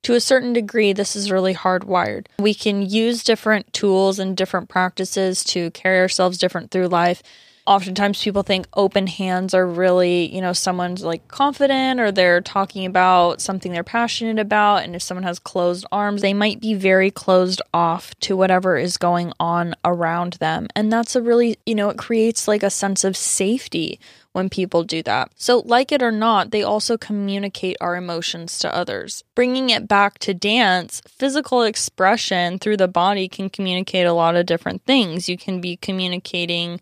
To 0.02 0.14
a 0.14 0.20
certain 0.20 0.52
degree, 0.52 0.92
this 0.92 1.16
is 1.16 1.32
really 1.32 1.54
hardwired. 1.54 2.26
We 2.38 2.54
can 2.54 2.82
use 2.82 3.24
different 3.24 3.72
tools 3.72 4.20
and 4.20 4.36
different 4.36 4.68
practices 4.68 5.42
to 5.44 5.72
carry 5.72 5.98
ourselves 5.98 6.38
different 6.38 6.70
through 6.70 6.88
life. 6.88 7.22
Oftentimes 7.66 8.22
people 8.22 8.42
think 8.42 8.66
open 8.74 9.06
hands 9.06 9.52
are 9.52 9.66
really, 9.66 10.32
you 10.34 10.40
know, 10.40 10.52
someone's 10.52 11.02
like 11.02 11.26
confident 11.28 12.00
or 12.00 12.12
they're 12.12 12.40
talking 12.40 12.86
about 12.86 13.40
something 13.40 13.72
they're 13.72 13.82
passionate 13.82 14.38
about. 14.38 14.84
And 14.84 14.94
if 14.94 15.02
someone 15.02 15.24
has 15.24 15.38
closed 15.38 15.84
arms, 15.90 16.22
they 16.22 16.34
might 16.34 16.60
be 16.60 16.74
very 16.74 17.10
closed 17.10 17.60
off 17.74 18.14
to 18.20 18.36
whatever 18.36 18.76
is 18.76 18.96
going 18.96 19.32
on 19.40 19.74
around 19.84 20.34
them. 20.34 20.68
And 20.76 20.92
that's 20.92 21.16
a 21.16 21.22
really, 21.22 21.58
you 21.66 21.74
know, 21.74 21.90
it 21.90 21.98
creates 21.98 22.46
like 22.46 22.62
a 22.62 22.70
sense 22.70 23.04
of 23.04 23.16
safety 23.16 23.98
when 24.36 24.50
people 24.50 24.84
do 24.84 25.02
that. 25.02 25.32
So, 25.36 25.62
like 25.64 25.90
it 25.90 26.02
or 26.02 26.12
not, 26.12 26.50
they 26.50 26.62
also 26.62 26.98
communicate 26.98 27.78
our 27.80 27.96
emotions 27.96 28.58
to 28.58 28.74
others. 28.74 29.24
Bringing 29.34 29.70
it 29.70 29.88
back 29.88 30.18
to 30.18 30.34
dance, 30.34 31.00
physical 31.08 31.62
expression 31.62 32.58
through 32.58 32.76
the 32.76 32.86
body 32.86 33.28
can 33.28 33.48
communicate 33.48 34.06
a 34.06 34.12
lot 34.12 34.36
of 34.36 34.44
different 34.44 34.84
things. 34.84 35.26
You 35.26 35.38
can 35.38 35.62
be 35.62 35.78
communicating 35.78 36.80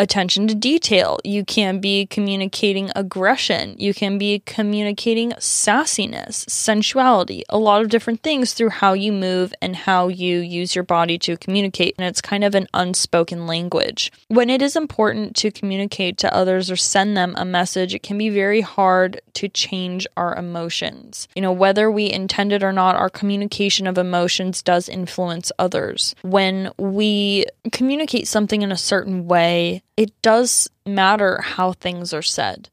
attention 0.00 0.48
to 0.48 0.54
detail. 0.54 1.18
You 1.24 1.44
can 1.44 1.78
be 1.78 2.06
communicating 2.06 2.90
aggression. 2.96 3.76
You 3.78 3.92
can 3.92 4.16
be 4.16 4.42
communicating 4.46 5.32
sassiness, 5.32 6.48
sensuality, 6.48 7.42
a 7.50 7.58
lot 7.58 7.82
of 7.82 7.90
different 7.90 8.22
things 8.22 8.54
through 8.54 8.70
how 8.70 8.94
you 8.94 9.12
move 9.12 9.52
and 9.60 9.76
how 9.76 10.08
you 10.08 10.38
use 10.38 10.74
your 10.74 10.84
body 10.84 11.18
to 11.18 11.36
communicate. 11.36 11.94
And 11.98 12.06
it's 12.06 12.22
kind 12.22 12.44
of 12.44 12.54
an 12.54 12.66
unspoken 12.72 13.46
language. 13.46 14.10
When 14.28 14.48
it 14.48 14.62
is 14.62 14.74
important 14.74 15.36
to 15.36 15.50
communicate 15.50 16.16
to 16.18 16.34
others 16.34 16.70
or 16.70 16.76
send 16.76 17.14
them 17.14 17.34
a 17.36 17.44
message, 17.44 17.94
it 17.94 18.02
can 18.02 18.16
be 18.16 18.30
very 18.30 18.62
hard 18.62 19.20
to 19.34 19.48
change 19.48 20.06
our 20.16 20.34
emotions. 20.34 21.28
You 21.34 21.42
know, 21.42 21.52
whether 21.52 21.90
we 21.90 22.10
intend 22.10 22.52
it 22.52 22.62
or 22.62 22.72
not, 22.72 22.96
our 22.96 23.10
communication 23.10 23.86
of 23.86 23.98
emotions 23.98 24.62
does 24.62 24.88
influence 24.88 25.52
others. 25.58 26.14
When 26.22 26.72
we 26.78 27.44
communicate 27.70 28.26
something 28.26 28.62
in 28.62 28.72
a 28.72 28.78
certain 28.78 29.26
way, 29.26 29.82
it 30.00 30.22
does 30.22 30.66
matter 30.86 31.42
how 31.42 31.72
things 31.72 32.14
are 32.14 32.22
said. 32.22 32.70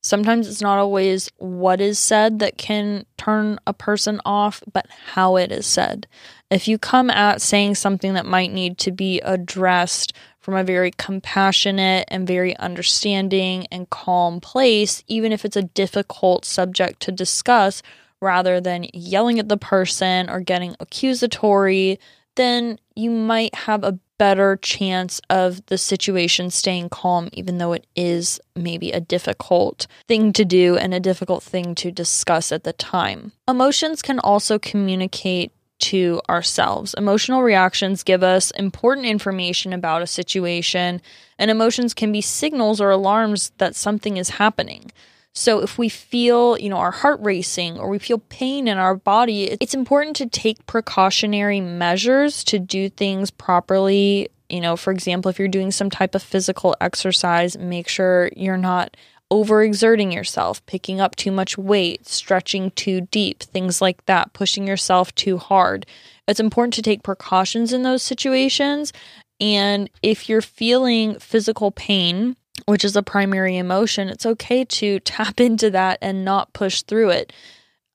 Sometimes 0.00 0.46
it's 0.46 0.60
not 0.60 0.78
always 0.78 1.28
what 1.38 1.80
is 1.80 1.98
said 1.98 2.38
that 2.38 2.56
can 2.56 3.04
turn 3.16 3.58
a 3.66 3.72
person 3.72 4.20
off, 4.24 4.62
but 4.72 4.86
how 5.06 5.34
it 5.34 5.50
is 5.50 5.66
said. 5.66 6.06
If 6.52 6.68
you 6.68 6.78
come 6.78 7.10
at 7.10 7.42
saying 7.42 7.74
something 7.74 8.14
that 8.14 8.26
might 8.26 8.52
need 8.52 8.78
to 8.78 8.92
be 8.92 9.18
addressed 9.22 10.12
from 10.38 10.54
a 10.54 10.62
very 10.62 10.92
compassionate 10.92 12.04
and 12.06 12.28
very 12.28 12.56
understanding 12.58 13.66
and 13.72 13.90
calm 13.90 14.40
place, 14.40 15.02
even 15.08 15.32
if 15.32 15.44
it's 15.44 15.56
a 15.56 15.62
difficult 15.62 16.44
subject 16.44 17.00
to 17.00 17.10
discuss, 17.10 17.82
rather 18.20 18.60
than 18.60 18.86
yelling 18.94 19.40
at 19.40 19.48
the 19.48 19.56
person 19.56 20.30
or 20.30 20.38
getting 20.38 20.76
accusatory, 20.78 21.98
then 22.36 22.78
you 22.94 23.10
might 23.10 23.52
have 23.52 23.82
a 23.82 23.98
better 24.22 24.56
chance 24.62 25.20
of 25.30 25.66
the 25.66 25.76
situation 25.76 26.48
staying 26.48 26.88
calm, 26.88 27.28
even 27.32 27.58
though 27.58 27.72
it 27.72 27.84
is 27.96 28.38
maybe 28.54 28.92
a 28.92 29.00
difficult 29.00 29.88
thing 30.06 30.32
to 30.32 30.44
do 30.44 30.76
and 30.76 30.94
a 30.94 31.00
difficult 31.00 31.42
thing 31.42 31.74
to 31.74 31.90
discuss 31.90 32.52
at 32.52 32.62
the 32.62 32.72
time. 32.72 33.32
Emotions 33.48 34.00
can 34.00 34.20
also 34.20 34.60
communicate 34.60 35.50
to 35.80 36.20
ourselves. 36.28 36.94
Emotional 36.94 37.42
reactions 37.42 38.04
give 38.04 38.22
us 38.22 38.52
important 38.52 39.08
information 39.08 39.72
about 39.72 40.02
a 40.02 40.06
situation, 40.06 41.02
and 41.36 41.50
emotions 41.50 41.92
can 41.92 42.12
be 42.12 42.20
signals 42.20 42.80
or 42.80 42.90
alarms 42.90 43.50
that 43.58 43.74
something 43.74 44.18
is 44.18 44.30
happening. 44.30 44.92
So 45.34 45.62
if 45.62 45.78
we 45.78 45.88
feel, 45.88 46.58
you 46.58 46.68
know, 46.68 46.76
our 46.76 46.90
heart 46.90 47.18
racing 47.22 47.78
or 47.78 47.88
we 47.88 47.98
feel 47.98 48.18
pain 48.18 48.68
in 48.68 48.76
our 48.76 48.94
body, 48.94 49.44
it's 49.44 49.74
important 49.74 50.16
to 50.16 50.26
take 50.26 50.66
precautionary 50.66 51.60
measures 51.60 52.44
to 52.44 52.58
do 52.58 52.90
things 52.90 53.30
properly. 53.30 54.28
You 54.50 54.60
know, 54.60 54.76
for 54.76 54.92
example, 54.92 55.30
if 55.30 55.38
you're 55.38 55.48
doing 55.48 55.70
some 55.70 55.88
type 55.88 56.14
of 56.14 56.22
physical 56.22 56.76
exercise, 56.80 57.56
make 57.56 57.88
sure 57.88 58.30
you're 58.36 58.58
not 58.58 58.94
overexerting 59.32 60.12
yourself, 60.12 60.64
picking 60.66 61.00
up 61.00 61.16
too 61.16 61.32
much 61.32 61.56
weight, 61.56 62.06
stretching 62.06 62.70
too 62.72 63.00
deep, 63.10 63.42
things 63.42 63.80
like 63.80 64.04
that, 64.04 64.34
pushing 64.34 64.66
yourself 64.66 65.14
too 65.14 65.38
hard. 65.38 65.86
It's 66.28 66.40
important 66.40 66.74
to 66.74 66.82
take 66.82 67.02
precautions 67.02 67.72
in 67.72 67.82
those 67.82 68.02
situations. 68.02 68.92
And 69.40 69.88
if 70.02 70.28
you're 70.28 70.42
feeling 70.42 71.18
physical 71.18 71.70
pain, 71.70 72.36
which 72.66 72.84
is 72.84 72.96
a 72.96 73.02
primary 73.02 73.56
emotion, 73.56 74.08
it's 74.08 74.26
okay 74.26 74.64
to 74.64 75.00
tap 75.04 75.40
into 75.40 75.70
that 75.70 75.98
and 76.02 76.24
not 76.24 76.52
push 76.52 76.82
through 76.82 77.10
it. 77.10 77.32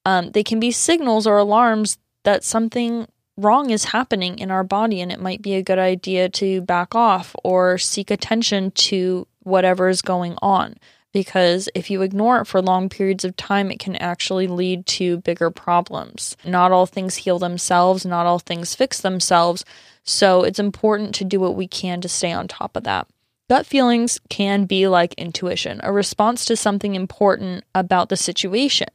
Um, 0.06 0.32
they 0.32 0.44
can 0.44 0.60
be 0.60 0.72
signals 0.72 1.28
or 1.28 1.38
alarms 1.38 1.98
that 2.24 2.44
something 2.44 3.08
wrong 3.38 3.70
is 3.70 3.86
happening 3.86 4.40
in 4.40 4.52
our 4.52 4.64
body, 4.64 5.00
and 5.02 5.12
it 5.12 5.20
might 5.20 5.42
be 5.42 5.54
a 5.54 5.64
good 5.64 5.80
idea 5.80 6.28
to 6.30 6.62
back 6.62 6.96
off 6.96 7.36
or 7.44 7.78
seek 7.78 8.10
attention 8.10 8.72
to 8.72 9.28
whatever 9.44 9.88
is 9.88 10.02
going 10.02 10.36
on. 10.42 10.76
Because 11.14 11.70
if 11.74 11.90
you 11.90 12.02
ignore 12.02 12.42
it 12.42 12.46
for 12.46 12.62
long 12.62 12.90
periods 12.90 13.24
of 13.24 13.36
time, 13.38 13.72
it 13.72 13.80
can 13.80 13.96
actually 13.96 14.48
lead 14.48 14.86
to 14.88 15.20
bigger 15.20 15.50
problems. 15.50 16.36
Not 16.46 16.72
all 16.72 16.86
things 16.86 17.16
heal 17.16 17.40
themselves, 17.40 18.06
not 18.06 18.26
all 18.26 18.40
things 18.40 18.76
fix 18.76 19.00
themselves. 19.02 19.64
So 20.04 20.44
it's 20.44 20.60
important 20.60 21.16
to 21.16 21.24
do 21.24 21.40
what 21.40 21.56
we 21.56 21.68
can 21.68 22.02
to 22.02 22.10
stay 22.10 22.32
on 22.32 22.48
top 22.48 22.76
of 22.76 22.84
that. 22.84 23.08
Gut 23.50 23.66
feelings 23.66 24.20
can 24.28 24.66
be 24.66 24.90
like 24.90 25.14
intuition, 25.14 25.80
a 25.82 25.92
response 25.94 26.44
to 26.44 26.58
something 26.58 26.96
important 26.96 27.64
about 27.74 28.10
the 28.10 28.18
situation. 28.18 28.90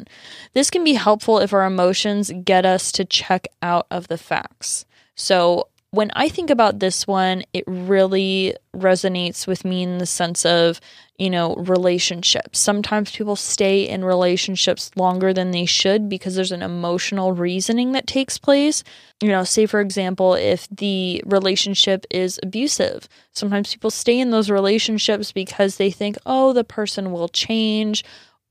This 0.52 0.68
can 0.68 0.84
be 0.84 0.92
helpful 0.92 1.38
if 1.38 1.54
our 1.54 1.64
emotions 1.64 2.30
get 2.44 2.66
us 2.66 2.92
to 2.92 3.04
check 3.06 3.48
out 3.62 3.86
of 3.90 4.08
the 4.08 4.18
facts. 4.18 4.84
So, 5.14 5.68
when 5.92 6.10
I 6.16 6.30
think 6.30 6.48
about 6.48 6.78
this 6.78 7.06
one, 7.06 7.44
it 7.52 7.64
really 7.66 8.54
resonates 8.74 9.46
with 9.46 9.62
me 9.62 9.82
in 9.82 9.98
the 9.98 10.06
sense 10.06 10.46
of, 10.46 10.80
you 11.18 11.28
know, 11.28 11.54
relationships. 11.56 12.58
Sometimes 12.58 13.14
people 13.14 13.36
stay 13.36 13.86
in 13.86 14.02
relationships 14.02 14.90
longer 14.96 15.34
than 15.34 15.50
they 15.50 15.66
should 15.66 16.08
because 16.08 16.34
there's 16.34 16.50
an 16.50 16.62
emotional 16.62 17.32
reasoning 17.32 17.92
that 17.92 18.06
takes 18.06 18.38
place. 18.38 18.82
You 19.22 19.28
know, 19.28 19.44
say 19.44 19.66
for 19.66 19.80
example, 19.80 20.32
if 20.32 20.66
the 20.70 21.22
relationship 21.26 22.06
is 22.10 22.40
abusive, 22.42 23.06
sometimes 23.32 23.70
people 23.70 23.90
stay 23.90 24.18
in 24.18 24.30
those 24.30 24.48
relationships 24.48 25.30
because 25.30 25.76
they 25.76 25.90
think, 25.90 26.16
oh, 26.24 26.54
the 26.54 26.64
person 26.64 27.12
will 27.12 27.28
change 27.28 28.02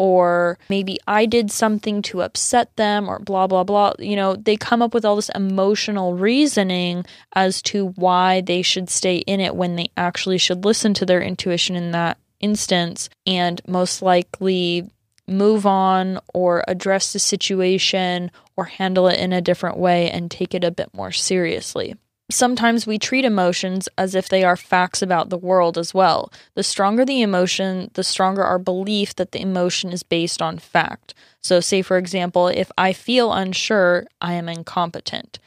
or 0.02 0.58
maybe 0.68 0.98
I 1.06 1.28
did 1.28 1.52
something 1.52 2.02
to 2.02 2.24
upset 2.24 2.76
them, 2.76 3.08
or 3.08 3.20
blah, 3.20 3.46
blah, 3.46 3.64
blah. 3.64 3.94
You 4.00 4.16
know, 4.16 4.36
they 4.36 4.58
come 4.58 4.82
up 4.82 4.96
with 4.96 5.06
all 5.06 5.16
this 5.16 5.30
emotional 5.36 6.16
reasoning 6.16 7.06
as 7.34 7.62
to 7.64 7.90
why 7.90 8.42
they 8.42 8.64
should 8.64 8.90
stay 8.90 9.18
in 9.18 9.40
it 9.40 9.56
when 9.56 9.76
they 9.76 9.92
actually 9.96 10.40
should 10.40 10.66
listen 10.66 10.96
to 10.96 11.06
their 11.06 11.22
intuition 11.22 11.76
in 11.76 11.92
that 11.92 12.18
instance 12.40 13.12
and 13.28 13.62
most 13.68 14.02
likely 14.02 14.90
move 15.28 15.68
on 15.68 16.20
or 16.34 16.64
address 16.68 17.14
the 17.14 17.20
situation 17.20 18.32
or 18.58 18.66
handle 18.66 19.08
it 19.08 19.20
in 19.20 19.32
a 19.32 19.40
different 19.40 19.78
way 19.78 20.10
and 20.10 20.32
take 20.32 20.56
it 20.56 20.64
a 20.64 20.72
bit 20.72 20.92
more 20.96 21.12
seriously. 21.12 21.94
Sometimes 22.32 22.88
we 22.88 22.98
treat 22.98 23.26
emotions 23.26 23.88
as 23.98 24.16
if 24.16 24.30
they 24.30 24.44
are 24.44 24.58
facts 24.58 25.02
about 25.02 25.30
the 25.30 25.38
world 25.38 25.78
as 25.78 25.94
well. 25.94 26.32
The 26.56 26.64
stronger 26.64 27.06
the 27.06 27.22
emotion, 27.22 27.92
the 27.94 28.04
stronger 28.04 28.44
our 28.44 28.60
belief 28.60 29.16
that 29.16 29.32
the 29.32 29.42
emotion 29.42 29.92
is 29.92 30.04
based 30.04 30.42
on 30.42 30.58
fact. 30.58 31.14
So, 31.42 31.60
say 31.60 31.82
for 31.82 31.98
example, 31.98 32.48
if 32.48 32.72
I 32.78 32.94
feel 32.94 33.34
unsure, 33.34 34.06
I 34.22 34.34
am 34.34 34.50
incompetent. 34.50 35.40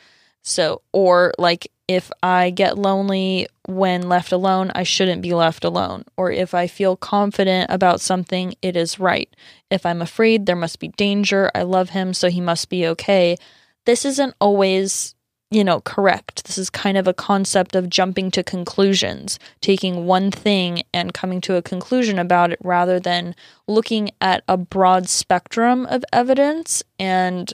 So, 0.43 0.83
or 0.93 1.33
like 1.39 1.69
if 1.89 2.11
I 2.23 2.51
get 2.51 2.79
lonely 2.79 3.47
when 3.67 4.09
left 4.09 4.33
alone, 4.33 4.71
I 4.75 4.83
shouldn't 4.83 5.23
be 5.23 5.35
left 5.35 5.65
alone. 5.65 6.05
Or 6.17 6.31
if 6.31 6.55
I 6.55 6.67
feel 6.67 6.97
confident 6.97 7.71
about 7.71 8.01
something, 8.01 8.55
it 8.63 8.77
is 8.77 9.01
right. 9.01 9.35
If 9.71 9.85
I'm 9.85 10.03
afraid, 10.03 10.47
there 10.47 10.57
must 10.57 10.79
be 10.79 10.89
danger. 10.89 11.51
I 11.55 11.63
love 11.63 11.91
him, 11.91 12.15
so 12.15 12.29
he 12.29 12.41
must 12.41 12.69
be 12.69 12.87
okay. 12.89 13.37
This 13.85 14.05
isn't 14.05 14.35
always 14.41 15.15
you 15.51 15.63
know, 15.63 15.81
correct. 15.81 16.45
This 16.47 16.59
is 16.59 16.69
kind 16.69 16.97
of 16.97 17.07
a 17.07 17.15
concept 17.15 17.77
of 17.77 17.89
jumping 17.89 18.31
to 18.33 18.43
conclusions, 18.43 19.39
taking 19.61 20.07
one 20.07 20.31
thing 20.31 20.83
and 20.93 21.15
coming 21.15 21.41
to 21.43 21.55
a 21.57 21.63
conclusion 21.63 22.19
about 22.19 22.51
it 22.51 22.59
rather 22.63 22.99
than 22.99 23.37
looking 23.69 24.11
at 24.21 24.43
a 24.49 24.57
broad 24.57 25.09
spectrum 25.09 25.87
of 25.87 26.05
evidence 26.13 26.83
and 26.99 27.53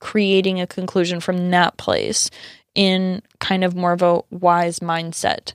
creating 0.00 0.60
a 0.60 0.66
conclusion 0.66 1.20
from 1.20 1.50
that 1.50 1.76
place 1.76 2.30
in 2.74 3.22
kind 3.38 3.64
of 3.64 3.74
more 3.74 3.92
of 3.92 4.02
a 4.02 4.22
wise 4.30 4.78
mindset. 4.80 5.52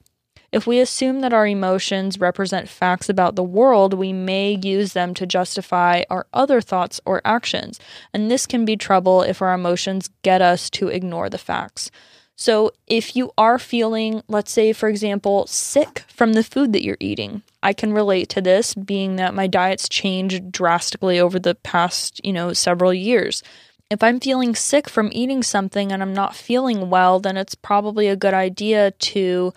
If 0.51 0.67
we 0.67 0.79
assume 0.79 1.22
that 1.22 1.34
our 1.34 1.48
emotions 1.48 2.20
represent 2.20 2.67
facts 2.67 3.08
about 3.08 3.36
the 3.36 3.43
world, 3.43 3.93
we 3.93 4.12
may 4.12 4.60
use 4.62 4.91
them 4.91 5.13
to 5.13 5.25
justify 5.25 6.03
our 6.10 6.27
other 6.34 6.60
thoughts 6.60 7.00
or 7.05 7.22
actions. 7.24 7.79
And 8.13 8.29
this 8.29 8.46
can 8.46 8.65
be 8.65 8.75
trouble 8.75 9.22
if 9.22 9.41
our 9.41 9.53
emotions 9.53 10.10
get 10.24 10.41
us 10.41 10.70
to 10.72 10.89
ignore 10.89 11.29
the 11.29 11.38
facts. 11.38 11.89
So, 12.36 12.72
if 12.88 13.15
you 13.15 13.31
are 13.38 13.60
feeling, 13.60 14.24
let's 14.27 14.51
say, 14.51 14.74
for 14.74 14.89
example, 14.89 15.46
sick 15.46 16.05
from 16.08 16.34
the 16.34 16.43
food 16.43 16.74
that 16.74 16.84
you're 16.84 16.98
eating, 17.00 17.43
I 17.62 17.72
can 17.72 17.93
relate 17.93 18.29
to 18.29 18.41
this 18.41 18.74
being 18.74 19.17
that 19.17 19.36
my 19.36 19.46
diet's 19.46 19.88
changed 19.88 20.51
drastically 20.51 21.20
over 21.20 21.38
the 21.38 21.55
past, 21.55 22.20
you 22.25 22.34
know, 22.34 22.51
several 22.51 22.93
years. 22.93 23.43
If 23.91 24.01
I'm 24.01 24.20
feeling 24.20 24.55
sick 24.55 24.89
from 24.89 25.12
eating 25.12 25.43
something 25.43 25.91
and 25.91 26.01
I'm 26.01 26.13
not 26.13 26.36
feeling 26.36 26.89
well, 26.89 27.20
then 27.20 27.38
it's 27.38 27.55
probably 27.55 28.08
a 28.08 28.15
good 28.15 28.34
idea 28.34 28.91
to 28.91 29.53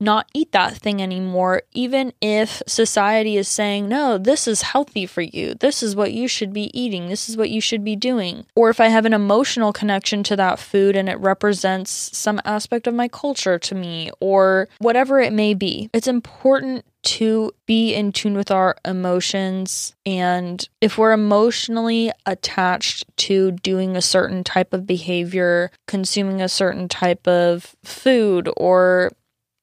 not 0.00 0.28
eat 0.34 0.52
that 0.52 0.76
thing 0.76 1.02
anymore, 1.02 1.62
even 1.72 2.12
if 2.20 2.62
society 2.66 3.36
is 3.36 3.48
saying, 3.48 3.88
no, 3.88 4.18
this 4.18 4.48
is 4.48 4.62
healthy 4.62 5.06
for 5.06 5.22
you. 5.22 5.54
This 5.54 5.82
is 5.82 5.94
what 5.94 6.12
you 6.12 6.26
should 6.26 6.52
be 6.52 6.70
eating. 6.78 7.08
This 7.08 7.28
is 7.28 7.36
what 7.36 7.50
you 7.50 7.60
should 7.60 7.84
be 7.84 7.96
doing. 7.96 8.46
Or 8.56 8.70
if 8.70 8.80
I 8.80 8.88
have 8.88 9.04
an 9.04 9.14
emotional 9.14 9.72
connection 9.72 10.22
to 10.24 10.36
that 10.36 10.58
food 10.58 10.96
and 10.96 11.08
it 11.08 11.18
represents 11.18 12.16
some 12.16 12.40
aspect 12.44 12.86
of 12.86 12.94
my 12.94 13.08
culture 13.08 13.58
to 13.58 13.74
me, 13.74 14.10
or 14.20 14.68
whatever 14.78 15.20
it 15.20 15.32
may 15.32 15.54
be, 15.54 15.90
it's 15.92 16.08
important 16.08 16.84
to 17.02 17.50
be 17.64 17.94
in 17.94 18.12
tune 18.12 18.34
with 18.34 18.50
our 18.50 18.76
emotions. 18.84 19.94
And 20.04 20.68
if 20.82 20.98
we're 20.98 21.12
emotionally 21.12 22.12
attached 22.26 23.04
to 23.18 23.52
doing 23.52 23.96
a 23.96 24.02
certain 24.02 24.44
type 24.44 24.74
of 24.74 24.86
behavior, 24.86 25.70
consuming 25.86 26.42
a 26.42 26.48
certain 26.48 26.88
type 26.88 27.26
of 27.26 27.74
food, 27.82 28.50
or 28.56 29.12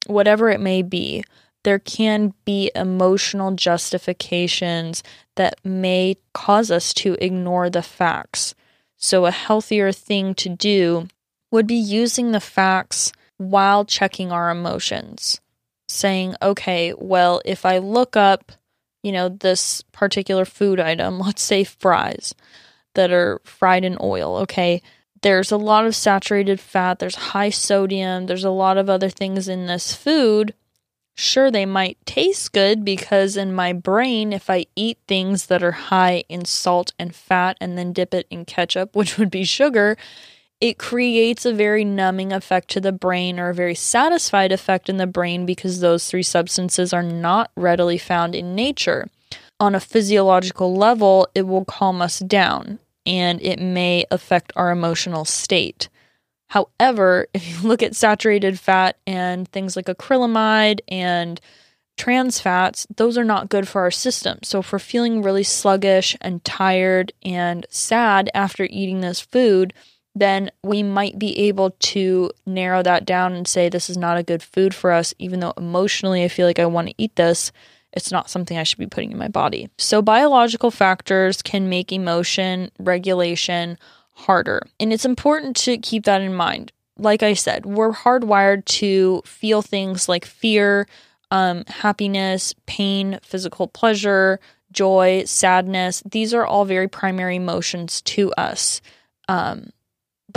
whatever 0.07 0.49
it 0.49 0.59
may 0.59 0.81
be, 0.81 1.23
there 1.63 1.79
can 1.79 2.33
be 2.45 2.71
emotional 2.75 3.51
justifications 3.51 5.03
that 5.35 5.59
may 5.63 6.15
cause 6.33 6.71
us 6.71 6.93
to 6.93 7.17
ignore 7.19 7.69
the 7.69 7.81
facts. 7.81 8.55
So, 8.95 9.25
a 9.25 9.31
healthier 9.31 9.91
thing 9.91 10.33
to 10.35 10.49
do 10.49 11.07
would 11.51 11.67
be 11.67 11.75
using 11.75 12.31
the 12.31 12.39
facts 12.39 13.11
while 13.37 13.85
checking 13.85 14.31
our 14.31 14.49
emotions. 14.49 15.39
Saying, 15.89 16.35
okay, 16.41 16.93
well, 16.97 17.41
if 17.45 17.65
I 17.65 17.77
look 17.77 18.17
up, 18.17 18.51
you 19.03 19.11
know, 19.11 19.29
this 19.29 19.83
particular 19.91 20.45
food 20.45 20.79
item, 20.79 21.19
let's 21.25 21.41
say 21.41 21.63
fries 21.63 22.33
that 22.95 23.11
are 23.11 23.39
fried 23.43 23.85
in 23.85 23.97
oil, 24.01 24.37
okay, 24.37 24.81
there's 25.21 25.51
a 25.51 25.57
lot 25.57 25.85
of 25.85 25.95
saturated 25.95 26.59
fat, 26.59 26.99
there's 26.99 27.15
high 27.15 27.49
sodium, 27.49 28.27
there's 28.27 28.43
a 28.43 28.49
lot 28.49 28.77
of 28.77 28.89
other 28.89 29.09
things 29.09 29.47
in 29.47 29.67
this 29.67 29.93
food. 29.93 30.53
Sure, 31.15 31.49
they 31.49 31.65
might 31.65 31.97
taste 32.05 32.53
good 32.53 32.85
because 32.85 33.35
in 33.35 33.53
my 33.53 33.73
brain, 33.73 34.31
if 34.31 34.49
I 34.49 34.67
eat 34.75 34.99
things 35.07 35.47
that 35.47 35.63
are 35.63 35.71
high 35.71 36.23
in 36.29 36.45
salt 36.45 36.93
and 36.99 37.15
fat 37.15 37.57
and 37.59 37.77
then 37.77 37.91
dip 37.91 38.13
it 38.13 38.27
in 38.29 38.45
ketchup, 38.45 38.95
which 38.95 39.17
would 39.17 39.31
be 39.31 39.43
sugar, 39.43 39.97
it 40.59 40.77
creates 40.77 41.45
a 41.45 41.53
very 41.53 41.85
numbing 41.85 42.33
effect 42.33 42.69
to 42.71 42.81
the 42.81 42.91
brain 42.91 43.39
or 43.39 43.49
a 43.49 43.55
very 43.55 43.75
satisfied 43.75 44.51
effect 44.51 44.89
in 44.89 44.97
the 44.97 45.07
brain 45.07 45.45
because 45.45 45.79
those 45.79 46.07
three 46.07 46.23
substances 46.23 46.93
are 46.93 47.03
not 47.03 47.51
readily 47.55 47.97
found 47.97 48.33
in 48.33 48.55
nature. 48.55 49.07
On 49.59 49.73
a 49.73 49.79
physiological 49.79 50.75
level, 50.75 51.27
it 51.33 51.43
will 51.43 51.65
calm 51.65 52.01
us 52.01 52.19
down 52.19 52.79
and 53.07 53.41
it 53.41 53.59
may 53.59 54.05
affect 54.11 54.51
our 54.55 54.69
emotional 54.69 55.25
state. 55.25 55.89
However, 56.49 57.27
if 57.33 57.47
you 57.49 57.67
look 57.67 57.81
at 57.81 57.95
saturated 57.95 58.59
fat 58.59 58.97
and 59.07 59.47
things 59.47 59.75
like 59.75 59.85
acrylamide 59.85 60.81
and 60.87 61.41
trans 61.97 62.39
fats, 62.39 62.85
those 62.95 63.17
are 63.17 63.23
not 63.23 63.49
good 63.49 63.67
for 63.67 63.81
our 63.81 63.91
system. 63.91 64.39
So, 64.43 64.59
if 64.59 64.71
we're 64.71 64.79
feeling 64.79 65.23
really 65.23 65.43
sluggish 65.43 66.15
and 66.21 66.43
tired 66.43 67.11
and 67.23 67.65
sad 67.69 68.29
after 68.35 68.67
eating 68.69 69.01
this 69.01 69.19
food, 69.19 69.73
then 70.13 70.51
we 70.63 70.83
might 70.83 71.17
be 71.17 71.37
able 71.39 71.71
to 71.79 72.31
narrow 72.45 72.83
that 72.83 73.05
down 73.05 73.33
and 73.33 73.47
say, 73.47 73.69
This 73.69 73.89
is 73.89 73.97
not 73.97 74.17
a 74.17 74.23
good 74.23 74.43
food 74.43 74.75
for 74.75 74.91
us, 74.91 75.13
even 75.17 75.39
though 75.39 75.53
emotionally 75.57 76.23
I 76.23 76.27
feel 76.27 76.45
like 76.45 76.59
I 76.59 76.65
want 76.65 76.89
to 76.89 76.95
eat 76.97 77.15
this. 77.15 77.51
It's 77.97 78.11
not 78.11 78.29
something 78.29 78.57
I 78.57 78.63
should 78.63 78.79
be 78.79 78.87
putting 78.87 79.11
in 79.11 79.17
my 79.17 79.27
body. 79.27 79.69
So, 79.77 80.01
biological 80.01 80.71
factors 80.71 81.41
can 81.41 81.67
make 81.67 81.91
emotion 81.91 82.71
regulation 82.79 83.77
harder. 84.13 84.61
And 84.79 84.93
it's 84.93 85.05
important 85.05 85.55
to 85.57 85.77
keep 85.77 86.05
that 86.05 86.21
in 86.21 86.33
mind. 86.33 86.71
Like 86.97 87.21
I 87.21 87.33
said, 87.33 87.65
we're 87.65 87.91
hardwired 87.91 88.65
to 88.65 89.21
feel 89.25 89.61
things 89.61 90.09
like 90.09 90.25
fear, 90.25 90.87
um, 91.29 91.63
happiness, 91.67 92.55
pain, 92.65 93.19
physical 93.21 93.67
pleasure, 93.67 94.39
joy, 94.71 95.23
sadness. 95.25 96.01
These 96.09 96.33
are 96.33 96.45
all 96.45 96.65
very 96.65 96.87
primary 96.87 97.35
emotions 97.35 98.01
to 98.03 98.31
us. 98.33 98.81
Um, 99.27 99.69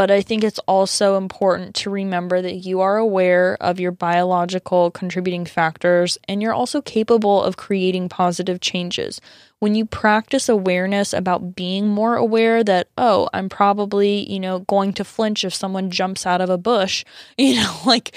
but 0.00 0.11
I 0.11 0.23
think 0.23 0.42
it's 0.42 0.59
also 0.61 1.18
important 1.18 1.75
to 1.75 1.90
remember 1.90 2.40
that 2.40 2.64
you 2.64 2.81
are 2.81 2.96
aware 2.96 3.59
of 3.61 3.79
your 3.79 3.92
biological 3.92 4.90
contributing 4.90 5.44
factors 5.44 6.16
and 6.27 6.40
you're 6.40 6.55
also 6.55 6.81
capable 6.81 7.42
of 7.42 7.59
creating 7.59 8.09
positive 8.09 8.62
changes. 8.62 9.20
When 9.59 9.75
you 9.75 9.85
practice 9.85 10.48
awareness 10.48 11.12
about 11.12 11.55
being 11.55 11.87
more 11.87 12.16
aware 12.16 12.64
that, 12.64 12.88
oh, 12.96 13.29
I'm 13.35 13.51
probably, 13.51 14.27
you 14.33 14.40
know, 14.40 14.61
going 14.61 14.94
to 14.94 15.05
flinch 15.05 15.44
if 15.44 15.53
someone 15.53 15.90
jumps 15.90 16.25
out 16.25 16.40
of 16.40 16.48
a 16.48 16.57
bush, 16.57 17.05
you 17.37 17.57
know, 17.57 17.81
like 17.85 18.16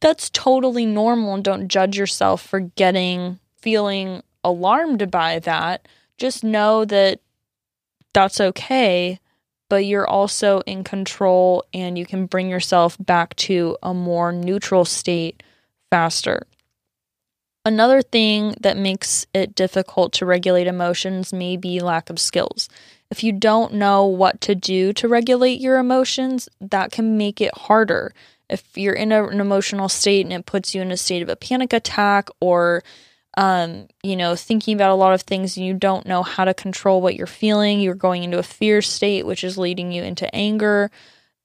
that's 0.00 0.28
totally 0.28 0.84
normal 0.84 1.32
and 1.32 1.42
don't 1.42 1.68
judge 1.68 1.96
yourself 1.96 2.42
for 2.42 2.60
getting 2.60 3.38
feeling 3.56 4.22
alarmed 4.44 5.10
by 5.10 5.38
that. 5.38 5.88
Just 6.18 6.44
know 6.44 6.84
that 6.84 7.20
that's 8.12 8.38
okay 8.38 9.18
but 9.72 9.86
you're 9.86 10.06
also 10.06 10.60
in 10.66 10.84
control 10.84 11.64
and 11.72 11.96
you 11.96 12.04
can 12.04 12.26
bring 12.26 12.50
yourself 12.50 12.94
back 13.00 13.34
to 13.36 13.74
a 13.82 13.94
more 13.94 14.30
neutral 14.30 14.84
state 14.84 15.42
faster. 15.90 16.46
Another 17.64 18.02
thing 18.02 18.54
that 18.60 18.76
makes 18.76 19.26
it 19.32 19.54
difficult 19.54 20.12
to 20.12 20.26
regulate 20.26 20.66
emotions 20.66 21.32
may 21.32 21.56
be 21.56 21.80
lack 21.80 22.10
of 22.10 22.18
skills. 22.18 22.68
If 23.10 23.24
you 23.24 23.32
don't 23.32 23.72
know 23.72 24.04
what 24.04 24.42
to 24.42 24.54
do 24.54 24.92
to 24.92 25.08
regulate 25.08 25.58
your 25.58 25.78
emotions, 25.78 26.50
that 26.60 26.92
can 26.92 27.16
make 27.16 27.40
it 27.40 27.56
harder. 27.56 28.12
If 28.50 28.76
you're 28.76 28.92
in 28.92 29.10
a, 29.10 29.26
an 29.26 29.40
emotional 29.40 29.88
state 29.88 30.26
and 30.26 30.34
it 30.34 30.44
puts 30.44 30.74
you 30.74 30.82
in 30.82 30.92
a 30.92 30.98
state 30.98 31.22
of 31.22 31.30
a 31.30 31.36
panic 31.36 31.72
attack 31.72 32.28
or 32.40 32.84
um, 33.36 33.86
you 34.02 34.16
know, 34.16 34.36
thinking 34.36 34.74
about 34.74 34.90
a 34.90 34.94
lot 34.94 35.14
of 35.14 35.22
things 35.22 35.56
you 35.56 35.74
don't 35.74 36.06
know 36.06 36.22
how 36.22 36.44
to 36.44 36.52
control 36.52 37.00
what 37.00 37.16
you're 37.16 37.26
feeling, 37.26 37.80
you're 37.80 37.94
going 37.94 38.24
into 38.24 38.38
a 38.38 38.42
fear 38.42 38.82
state, 38.82 39.24
which 39.24 39.42
is 39.42 39.56
leading 39.56 39.92
you 39.92 40.02
into 40.02 40.32
anger, 40.34 40.90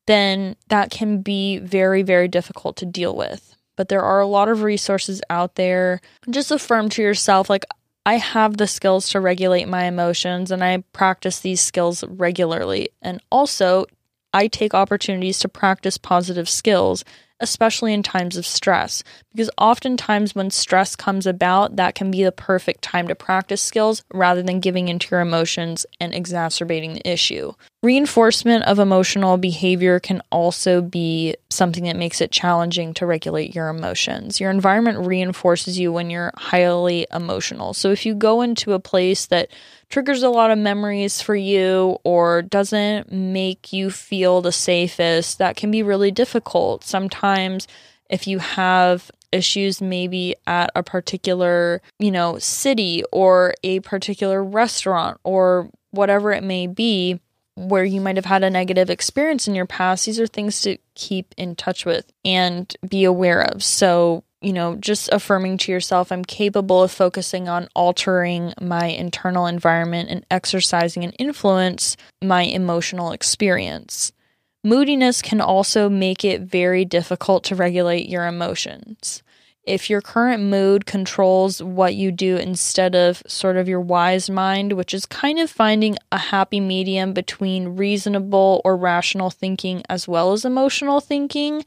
then 0.05 0.55
that 0.67 0.91
can 0.91 1.21
be 1.21 1.59
very, 1.59 2.03
very 2.03 2.27
difficult 2.27 2.77
to 2.77 2.85
deal 2.85 3.15
with. 3.15 3.55
But 3.77 3.89
there 3.89 4.01
are 4.01 4.19
a 4.19 4.27
lot 4.27 4.49
of 4.49 4.63
resources 4.63 5.21
out 5.29 5.55
there. 5.55 6.01
Just 6.29 6.51
affirm 6.51 6.89
to 6.89 7.01
yourself, 7.01 7.49
like, 7.49 7.63
I 8.05 8.15
have 8.15 8.57
the 8.57 8.67
skills 8.67 9.09
to 9.09 9.19
regulate 9.19 9.67
my 9.67 9.83
emotions 9.83 10.49
and 10.49 10.63
I 10.63 10.83
practice 10.93 11.41
these 11.41 11.61
skills 11.61 12.03
regularly. 12.05 12.89
And 13.01 13.21
also, 13.29 13.85
I 14.33 14.47
take 14.47 14.73
opportunities 14.73 15.39
to 15.39 15.49
practice 15.49 15.97
positive 15.97 16.49
skills 16.49 17.03
especially 17.39 17.93
in 17.93 18.03
times 18.03 18.37
of 18.37 18.45
stress, 18.45 19.03
because 19.37 19.51
oftentimes 19.59 20.33
when 20.33 20.49
stress 20.49 20.95
comes 20.95 21.27
about, 21.27 21.75
that 21.75 21.93
can 21.93 22.09
be 22.09 22.23
the 22.23 22.31
perfect 22.31 22.81
time 22.81 23.07
to 23.07 23.13
practice 23.13 23.61
skills 23.61 24.03
rather 24.11 24.41
than 24.41 24.59
giving 24.59 24.87
into 24.87 25.09
your 25.11 25.19
emotions 25.19 25.85
and 25.99 26.11
exacerbating 26.11 26.95
the 26.95 27.07
issue. 27.07 27.53
Reinforcement 27.83 28.63
of 28.63 28.79
emotional 28.79 29.37
behavior 29.37 29.99
can 29.99 30.23
also 30.31 30.81
be 30.81 31.35
something 31.51 31.83
that 31.83 31.95
makes 31.95 32.19
it 32.19 32.31
challenging 32.31 32.95
to 32.95 33.05
regulate 33.05 33.53
your 33.53 33.69
emotions. 33.69 34.39
Your 34.39 34.49
environment 34.49 35.05
reinforces 35.05 35.77
you 35.77 35.93
when 35.93 36.09
you're 36.09 36.33
highly 36.35 37.05
emotional. 37.13 37.75
So 37.75 37.91
if 37.91 38.07
you 38.07 38.15
go 38.15 38.41
into 38.41 38.73
a 38.73 38.79
place 38.79 39.27
that 39.27 39.51
triggers 39.89 40.23
a 40.23 40.29
lot 40.29 40.49
of 40.49 40.57
memories 40.57 41.21
for 41.21 41.35
you 41.35 41.99
or 42.03 42.41
doesn't 42.41 43.11
make 43.11 43.71
you 43.71 43.91
feel 43.91 44.41
the 44.41 44.51
safest, 44.51 45.37
that 45.37 45.55
can 45.55 45.69
be 45.69 45.83
really 45.83 46.09
difficult. 46.09 46.83
Sometimes, 46.83 47.67
if 48.09 48.27
you 48.27 48.39
have 48.39 49.11
issues 49.31 49.81
maybe 49.81 50.35
at 50.45 50.69
a 50.75 50.83
particular, 50.83 51.81
you 51.99 52.11
know, 52.11 52.37
city 52.39 53.03
or 53.11 53.53
a 53.63 53.79
particular 53.81 54.43
restaurant 54.43 55.19
or 55.23 55.69
whatever 55.91 56.31
it 56.31 56.43
may 56.43 56.67
be, 56.67 57.19
where 57.55 57.83
you 57.83 57.99
might 57.99 58.17
have 58.17 58.25
had 58.25 58.43
a 58.43 58.49
negative 58.49 58.89
experience 58.89 59.47
in 59.47 59.55
your 59.55 59.65
past, 59.65 60.05
these 60.05 60.19
are 60.19 60.27
things 60.27 60.61
to 60.61 60.77
keep 60.93 61.33
in 61.37 61.55
touch 61.55 61.85
with 61.85 62.11
and 62.23 62.75
be 62.87 63.03
aware 63.03 63.41
of. 63.41 63.63
So, 63.63 64.23
you 64.41 64.53
know, 64.53 64.75
just 64.75 65.09
affirming 65.11 65.57
to 65.59 65.71
yourself, 65.71 66.11
I'm 66.11 66.23
capable 66.23 66.83
of 66.83 66.91
focusing 66.91 67.49
on 67.49 67.67
altering 67.75 68.53
my 68.61 68.85
internal 68.85 69.47
environment 69.47 70.09
and 70.09 70.23
exercising 70.29 71.03
an 71.03 71.13
influence 71.13 71.97
my 72.21 72.43
emotional 72.43 73.11
experience. 73.11 74.11
Moodiness 74.67 75.21
can 75.21 75.39
also 75.39 75.87
make 75.87 76.25
it 76.25 76.41
very 76.41 76.83
difficult 76.83 77.45
to 77.45 77.55
regulate 77.55 78.09
your 78.09 78.27
emotions. 78.27 79.23
If 79.63 79.89
your 79.89 80.01
current 80.01 80.43
mood 80.43 80.85
controls 80.85 81.63
what 81.63 81.95
you 81.95 82.11
do 82.11 82.35
instead 82.35 82.93
of 82.93 83.23
sort 83.27 83.55
of 83.55 83.69
your 83.69 83.79
wise 83.79 84.29
mind, 84.29 84.73
which 84.73 84.93
is 84.93 85.05
kind 85.05 85.39
of 85.39 85.49
finding 85.49 85.95
a 86.11 86.17
happy 86.17 86.59
medium 86.59 87.13
between 87.13 87.77
reasonable 87.77 88.59
or 88.65 88.75
rational 88.75 89.29
thinking 89.29 89.83
as 89.87 90.05
well 90.05 90.33
as 90.33 90.43
emotional 90.43 90.99
thinking, 90.99 91.63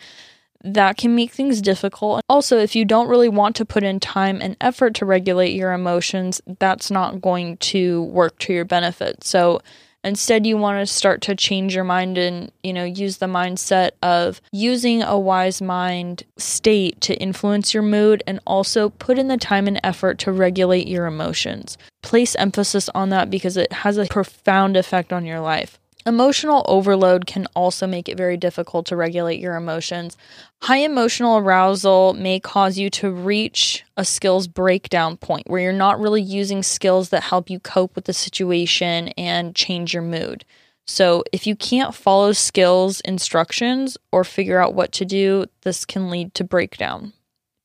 that 0.62 0.98
can 0.98 1.14
make 1.14 1.30
things 1.32 1.62
difficult. 1.62 2.22
Also, 2.28 2.58
if 2.58 2.76
you 2.76 2.84
don't 2.84 3.08
really 3.08 3.30
want 3.30 3.56
to 3.56 3.64
put 3.64 3.82
in 3.82 3.98
time 3.98 4.42
and 4.42 4.58
effort 4.60 4.94
to 4.96 5.06
regulate 5.06 5.54
your 5.54 5.72
emotions, 5.72 6.42
that's 6.58 6.90
not 6.90 7.22
going 7.22 7.56
to 7.56 8.02
work 8.02 8.38
to 8.40 8.52
your 8.52 8.66
benefit. 8.66 9.24
So, 9.24 9.62
Instead, 10.02 10.46
you 10.46 10.56
want 10.56 10.80
to 10.80 10.92
start 10.92 11.20
to 11.22 11.34
change 11.34 11.74
your 11.74 11.84
mind 11.84 12.16
and, 12.16 12.50
you 12.62 12.72
know, 12.72 12.84
use 12.84 13.18
the 13.18 13.26
mindset 13.26 13.90
of 14.02 14.40
using 14.52 15.02
a 15.02 15.18
wise 15.18 15.60
mind 15.60 16.22
state 16.38 17.00
to 17.02 17.14
influence 17.16 17.74
your 17.74 17.82
mood 17.82 18.22
and 18.26 18.40
also 18.46 18.90
put 18.90 19.18
in 19.18 19.28
the 19.28 19.36
time 19.36 19.66
and 19.66 19.80
effort 19.82 20.18
to 20.18 20.32
regulate 20.32 20.86
your 20.86 21.06
emotions. 21.06 21.76
Place 22.02 22.34
emphasis 22.36 22.88
on 22.90 23.08
that 23.10 23.30
because 23.30 23.56
it 23.56 23.72
has 23.72 23.98
a 23.98 24.06
profound 24.06 24.76
effect 24.76 25.12
on 25.12 25.26
your 25.26 25.40
life. 25.40 25.79
Emotional 26.06 26.64
overload 26.66 27.26
can 27.26 27.46
also 27.54 27.86
make 27.86 28.08
it 28.08 28.16
very 28.16 28.36
difficult 28.36 28.86
to 28.86 28.96
regulate 28.96 29.38
your 29.38 29.56
emotions. 29.56 30.16
High 30.62 30.78
emotional 30.78 31.36
arousal 31.36 32.14
may 32.14 32.40
cause 32.40 32.78
you 32.78 32.88
to 32.90 33.10
reach 33.10 33.84
a 33.98 34.04
skills 34.04 34.48
breakdown 34.48 35.18
point 35.18 35.48
where 35.50 35.60
you're 35.60 35.72
not 35.72 36.00
really 36.00 36.22
using 36.22 36.62
skills 36.62 37.10
that 37.10 37.24
help 37.24 37.50
you 37.50 37.60
cope 37.60 37.94
with 37.94 38.06
the 38.06 38.14
situation 38.14 39.08
and 39.18 39.54
change 39.54 39.92
your 39.92 40.02
mood. 40.02 40.44
So, 40.86 41.22
if 41.32 41.46
you 41.46 41.54
can't 41.54 41.94
follow 41.94 42.32
skills 42.32 43.00
instructions 43.02 43.96
or 44.10 44.24
figure 44.24 44.60
out 44.60 44.74
what 44.74 44.92
to 44.92 45.04
do, 45.04 45.46
this 45.62 45.84
can 45.84 46.10
lead 46.10 46.34
to 46.34 46.44
breakdown. 46.44 47.12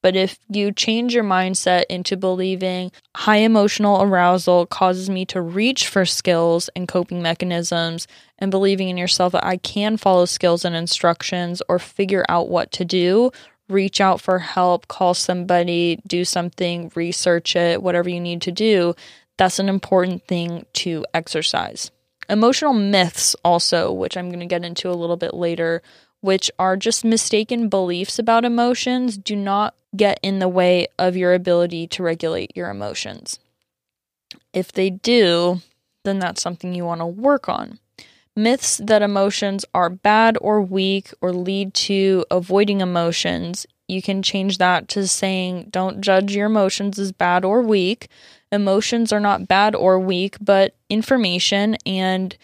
But 0.05 0.15
if 0.15 0.37
you 0.47 0.71
change 0.71 1.15
your 1.15 1.23
mindset 1.23 1.85
into 1.89 2.15
believing 2.15 2.91
high 3.15 3.37
emotional 3.37 4.03
arousal 4.03 4.67
causes 4.67 5.09
me 5.09 5.25
to 5.25 5.41
reach 5.41 5.87
for 5.87 6.05
skills 6.05 6.69
and 6.75 6.87
coping 6.87 7.23
mechanisms, 7.23 8.07
and 8.37 8.51
believing 8.51 8.89
in 8.89 8.97
yourself 8.97 9.31
that 9.31 9.43
I 9.43 9.57
can 9.57 9.97
follow 9.97 10.25
skills 10.25 10.63
and 10.63 10.75
instructions 10.75 11.63
or 11.67 11.79
figure 11.79 12.23
out 12.29 12.49
what 12.49 12.71
to 12.73 12.85
do, 12.85 13.31
reach 13.67 13.99
out 13.99 14.21
for 14.21 14.37
help, 14.37 14.87
call 14.87 15.15
somebody, 15.15 15.99
do 16.05 16.23
something, 16.23 16.91
research 16.93 17.55
it, 17.55 17.81
whatever 17.81 18.07
you 18.07 18.19
need 18.19 18.43
to 18.43 18.51
do, 18.51 18.93
that's 19.37 19.57
an 19.57 19.69
important 19.69 20.27
thing 20.27 20.67
to 20.73 21.03
exercise. 21.15 21.89
Emotional 22.29 22.73
myths, 22.73 23.35
also, 23.43 23.91
which 23.91 24.17
I'm 24.17 24.29
going 24.29 24.39
to 24.39 24.45
get 24.45 24.63
into 24.63 24.91
a 24.91 24.93
little 24.93 25.17
bit 25.17 25.33
later, 25.33 25.81
which 26.25 26.49
are 26.57 26.75
just 26.75 27.05
mistaken 27.05 27.69
beliefs 27.69 28.17
about 28.17 28.45
emotions, 28.45 29.15
do 29.15 29.35
not 29.35 29.75
get 29.95 30.19
in 30.23 30.39
the 30.39 30.49
way 30.49 30.87
of 30.97 31.15
your 31.15 31.35
ability 31.35 31.85
to 31.85 32.01
regulate 32.01 32.51
your 32.57 32.71
emotions. 32.71 33.37
If 34.51 34.71
they 34.71 34.89
do, 34.89 35.61
then 36.03 36.17
that's 36.17 36.41
something 36.41 36.73
you 36.73 36.83
want 36.83 37.01
to 37.01 37.05
work 37.05 37.47
on. 37.47 37.77
Myths 38.35 38.81
that 38.83 39.03
emotions 39.03 39.65
are 39.75 39.89
bad 39.89 40.35
or 40.41 40.63
weak 40.63 41.13
or 41.21 41.31
lead 41.31 41.75
to 41.75 42.25
avoiding 42.31 42.81
emotions, 42.81 43.67
you 43.87 44.01
can 44.01 44.23
change 44.23 44.57
that 44.57 44.87
to 44.89 45.07
saying 45.07 45.67
don't 45.69 46.01
judge 46.01 46.35
your 46.35 46.47
emotions 46.47 46.97
as 46.97 47.11
bad 47.11 47.45
or 47.45 47.61
weak. 47.61 48.07
Emotions 48.51 49.13
are 49.13 49.19
not 49.19 49.47
bad 49.47 49.75
or 49.75 49.99
weak, 49.99 50.37
but 50.41 50.73
information 50.89 51.77
and 51.85 52.35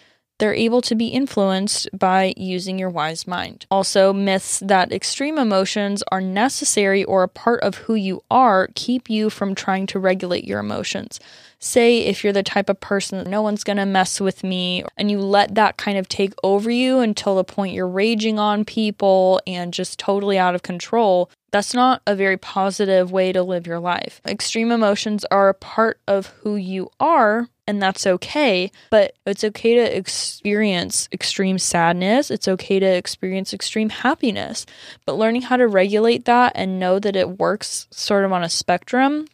they're 0.42 0.56
able 0.56 0.82
to 0.82 0.96
be 0.96 1.10
influenced 1.10 1.88
by 1.94 2.34
using 2.36 2.80
your 2.80 2.90
wise 2.90 3.28
mind. 3.28 3.68
Also, 3.70 4.12
myths 4.12 4.60
that 4.66 4.92
extreme 4.92 5.38
emotions 5.38 6.04
are 6.12 6.20
necessary 6.20 7.04
or 7.04 7.22
a 7.22 7.28
part 7.28 7.62
of 7.62 7.76
who 7.76 7.94
you 7.94 8.24
are 8.32 8.68
keep 8.74 9.08
you 9.08 9.30
from 9.30 9.54
trying 9.54 9.86
to 9.86 10.00
regulate 10.00 10.44
your 10.44 10.60
emotions. 10.60 11.20
Say, 11.64 12.00
if 12.00 12.24
you're 12.24 12.34
the 12.34 12.42
type 12.42 12.70
of 12.70 12.80
person 12.80 13.20
that 13.20 13.30
no 13.30 13.44
one's 13.44 13.64
gonna 13.64 13.86
mess 13.86 14.20
with 14.20 14.44
me, 14.44 14.84
and 14.98 15.12
you 15.12 15.20
let 15.20 15.54
that 15.54 15.78
kind 15.78 16.00
of 16.00 16.10
take 16.10 16.34
over 16.44 16.72
you 16.72 17.00
until 17.00 17.36
the 17.36 17.44
point 17.44 17.76
you're 17.76 17.88
raging 17.88 18.40
on 18.40 18.66
people 18.66 19.40
and 19.46 19.72
just 19.72 20.00
totally 20.00 20.40
out 20.40 20.56
of 20.56 20.64
control, 20.64 21.30
that's 21.52 21.76
not 21.76 22.02
a 22.08 22.16
very 22.16 22.38
positive 22.38 23.12
way 23.12 23.32
to 23.32 23.44
live 23.44 23.68
your 23.68 23.80
life. 23.80 24.22
Extreme 24.26 24.72
emotions 24.72 25.24
are 25.30 25.50
a 25.50 25.54
part 25.54 26.00
of 26.08 26.28
who 26.42 26.56
you 26.56 26.90
are, 27.00 27.48
and 27.68 27.80
that's 27.80 28.08
okay. 28.08 28.72
But 28.90 29.14
it's 29.28 29.44
okay 29.44 29.76
to 29.76 29.98
experience 29.98 31.08
extreme 31.12 31.60
sadness. 31.60 32.32
It's 32.32 32.48
okay 32.48 32.80
to 32.80 32.86
experience 32.86 33.54
extreme 33.54 33.90
happiness. 33.90 34.66
But 35.06 35.18
learning 35.18 35.44
how 35.44 35.58
to 35.58 35.68
regulate 35.68 36.26
that 36.26 36.54
and 36.56 36.80
know 36.80 36.98
that 37.00 37.16
it 37.16 37.38
works 37.38 37.88
sort 37.92 38.26
of 38.26 38.32
on 38.32 38.44
a 38.44 38.50
spectrum 38.50 39.28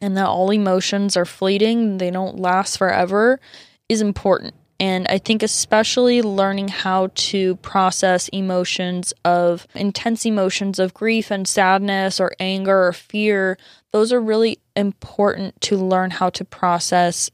and 0.00 0.16
that 0.16 0.26
all 0.26 0.50
emotions 0.50 1.16
are 1.16 1.24
fleeting, 1.24 1.98
they 1.98 2.10
don't 2.10 2.38
last 2.38 2.76
forever, 2.78 3.40
is 3.88 4.00
important. 4.00 4.54
And 4.80 5.06
I 5.08 5.18
think, 5.18 5.42
especially 5.42 6.20
learning 6.20 6.68
how 6.68 7.10
to 7.14 7.56
process 7.56 8.28
emotions 8.28 9.14
of 9.24 9.66
intense 9.74 10.26
emotions 10.26 10.78
of 10.78 10.92
grief 10.94 11.30
and 11.30 11.46
sadness 11.46 12.18
or 12.18 12.32
anger 12.40 12.86
or 12.86 12.92
fear, 12.92 13.56
those 13.92 14.12
are 14.12 14.20
really 14.20 14.58
important 14.74 15.60
to 15.62 15.76
learn 15.76 16.10
how 16.10 16.28
to 16.30 16.44
process 16.44 17.30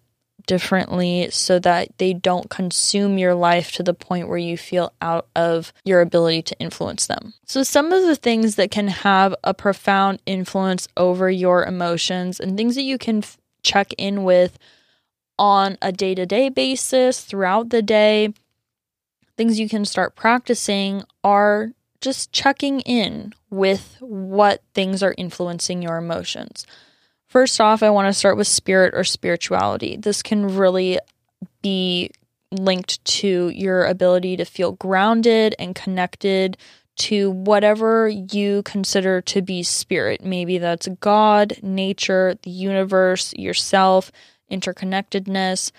differently 0.46 1.28
so 1.30 1.58
that 1.58 1.96
they 1.98 2.12
don't 2.12 2.50
consume 2.50 3.18
your 3.18 3.34
life 3.34 3.72
to 3.72 3.82
the 3.82 3.94
point 3.94 4.28
where 4.28 4.38
you 4.38 4.56
feel 4.56 4.92
out 5.00 5.26
of 5.34 5.72
your 5.84 6.00
ability 6.00 6.42
to 6.42 6.58
influence 6.58 7.06
them. 7.06 7.34
So, 7.46 7.62
some 7.62 7.92
of 7.92 8.02
the 8.02 8.16
things 8.16 8.56
that 8.56 8.70
can 8.70 8.88
have 8.88 9.34
a 9.44 9.54
profound 9.54 10.20
influence 10.26 10.88
over 10.96 11.30
your 11.30 11.64
emotions 11.64 12.40
and 12.40 12.56
things 12.56 12.74
that 12.74 12.82
you 12.82 12.98
can 12.98 13.18
f- 13.18 13.38
check 13.62 13.92
in 13.98 14.24
with 14.24 14.58
on 15.38 15.78
a 15.80 15.90
day 15.90 16.14
to 16.14 16.26
day 16.26 16.48
basis 16.48 17.24
throughout 17.24 17.70
the 17.70 17.82
day, 17.82 18.32
things 19.36 19.58
you 19.58 19.68
can 19.68 19.84
start 19.84 20.14
practicing 20.14 21.02
are 21.24 21.72
just 22.00 22.32
checking 22.32 22.80
in 22.80 23.32
with 23.48 23.96
what 24.00 24.62
things 24.74 25.02
are 25.02 25.14
influencing 25.18 25.82
your 25.82 25.96
emotions. 25.96 26.66
First 27.30 27.60
off, 27.60 27.84
I 27.84 27.90
want 27.90 28.08
to 28.08 28.12
start 28.12 28.36
with 28.36 28.48
spirit 28.48 28.92
or 28.92 29.04
spirituality. 29.04 29.96
This 29.96 30.20
can 30.20 30.56
really 30.56 30.98
be 31.62 32.10
linked 32.50 33.04
to 33.04 33.50
your 33.50 33.84
ability 33.86 34.36
to 34.36 34.44
feel 34.44 34.72
grounded 34.72 35.54
and 35.56 35.72
connected 35.72 36.56
to 36.96 37.30
whatever 37.30 38.08
you 38.08 38.64
consider 38.64 39.20
to 39.22 39.42
be 39.42 39.62
spirit. 39.62 40.24
Maybe 40.24 40.58
that's 40.58 40.88
God, 40.98 41.56
nature, 41.62 42.34
the 42.42 42.50
universe, 42.50 43.32
yourself 43.34 44.10
interconnectedness. 44.50 45.70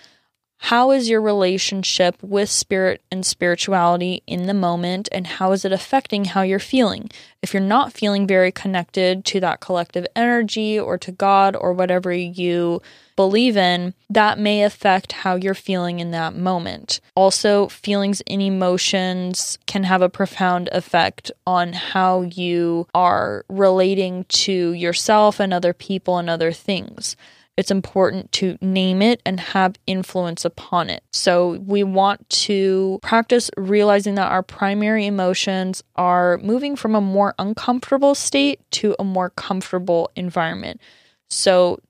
How 0.66 0.92
is 0.92 1.10
your 1.10 1.20
relationship 1.20 2.22
with 2.22 2.48
spirit 2.48 3.02
and 3.10 3.26
spirituality 3.26 4.22
in 4.28 4.46
the 4.46 4.54
moment, 4.54 5.08
and 5.10 5.26
how 5.26 5.50
is 5.50 5.64
it 5.64 5.72
affecting 5.72 6.24
how 6.24 6.42
you're 6.42 6.60
feeling? 6.60 7.10
If 7.42 7.52
you're 7.52 7.60
not 7.60 7.92
feeling 7.92 8.28
very 8.28 8.52
connected 8.52 9.24
to 9.24 9.40
that 9.40 9.58
collective 9.58 10.06
energy 10.14 10.78
or 10.78 10.98
to 10.98 11.10
God 11.10 11.56
or 11.56 11.72
whatever 11.72 12.12
you 12.12 12.80
believe 13.16 13.56
in, 13.56 13.92
that 14.08 14.38
may 14.38 14.62
affect 14.62 15.10
how 15.10 15.34
you're 15.34 15.54
feeling 15.54 15.98
in 15.98 16.12
that 16.12 16.36
moment. 16.36 17.00
Also, 17.16 17.66
feelings 17.66 18.22
and 18.28 18.40
emotions 18.40 19.58
can 19.66 19.82
have 19.82 20.00
a 20.00 20.08
profound 20.08 20.68
effect 20.70 21.32
on 21.44 21.72
how 21.72 22.22
you 22.22 22.86
are 22.94 23.44
relating 23.48 24.26
to 24.28 24.72
yourself 24.74 25.40
and 25.40 25.52
other 25.52 25.72
people 25.72 26.18
and 26.18 26.30
other 26.30 26.52
things 26.52 27.16
it's 27.56 27.70
important 27.70 28.32
to 28.32 28.56
name 28.60 29.02
it 29.02 29.20
and 29.26 29.38
have 29.38 29.76
influence 29.86 30.44
upon 30.44 30.88
it. 30.88 31.02
So 31.12 31.58
we 31.60 31.84
want 31.84 32.28
to 32.30 32.98
practice 33.02 33.50
realizing 33.56 34.14
that 34.14 34.32
our 34.32 34.42
primary 34.42 35.06
emotions 35.06 35.82
are 35.96 36.38
moving 36.38 36.76
from 36.76 36.94
a 36.94 37.00
more 37.00 37.34
uncomfortable 37.38 38.14
state 38.14 38.60
to 38.72 38.96
a 38.98 39.04
more 39.04 39.30
comfortable 39.30 40.10
environment. 40.16 40.80
So 41.28 41.80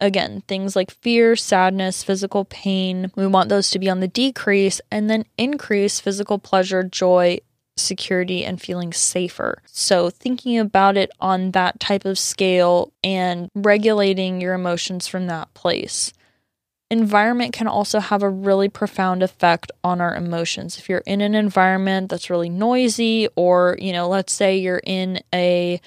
again, 0.00 0.42
things 0.48 0.76
like 0.76 0.90
fear, 0.90 1.34
sadness, 1.34 2.02
physical 2.02 2.44
pain, 2.44 3.10
we 3.16 3.26
want 3.26 3.48
those 3.48 3.70
to 3.70 3.78
be 3.78 3.88
on 3.88 4.00
the 4.00 4.08
decrease 4.08 4.80
and 4.90 5.08
then 5.08 5.24
increase 5.38 5.98
physical 5.98 6.38
pleasure, 6.38 6.82
joy, 6.82 7.38
security 7.76 8.44
and 8.44 8.60
feeling 8.60 8.92
safer. 8.92 9.62
So, 9.66 10.10
thinking 10.10 10.58
about 10.58 10.96
it 10.96 11.10
on 11.20 11.52
that 11.52 11.78
type 11.80 12.04
of 12.04 12.18
scale 12.18 12.92
and 13.04 13.50
regulating 13.54 14.40
your 14.40 14.54
emotions 14.54 15.06
from 15.06 15.26
that 15.26 15.52
place. 15.54 16.12
Environment 16.90 17.52
can 17.52 17.66
also 17.66 17.98
have 17.98 18.22
a 18.22 18.30
really 18.30 18.68
profound 18.68 19.22
effect 19.22 19.72
on 19.82 20.00
our 20.00 20.14
emotions. 20.14 20.78
If 20.78 20.88
you're 20.88 21.02
in 21.04 21.20
an 21.20 21.34
environment 21.34 22.10
that's 22.10 22.30
really 22.30 22.48
noisy, 22.48 23.28
or, 23.34 23.76
you 23.80 23.92
know, 23.92 24.08
let's 24.08 24.32
say 24.32 24.56
you're 24.56 24.82
in 24.84 25.20
a 25.34 25.80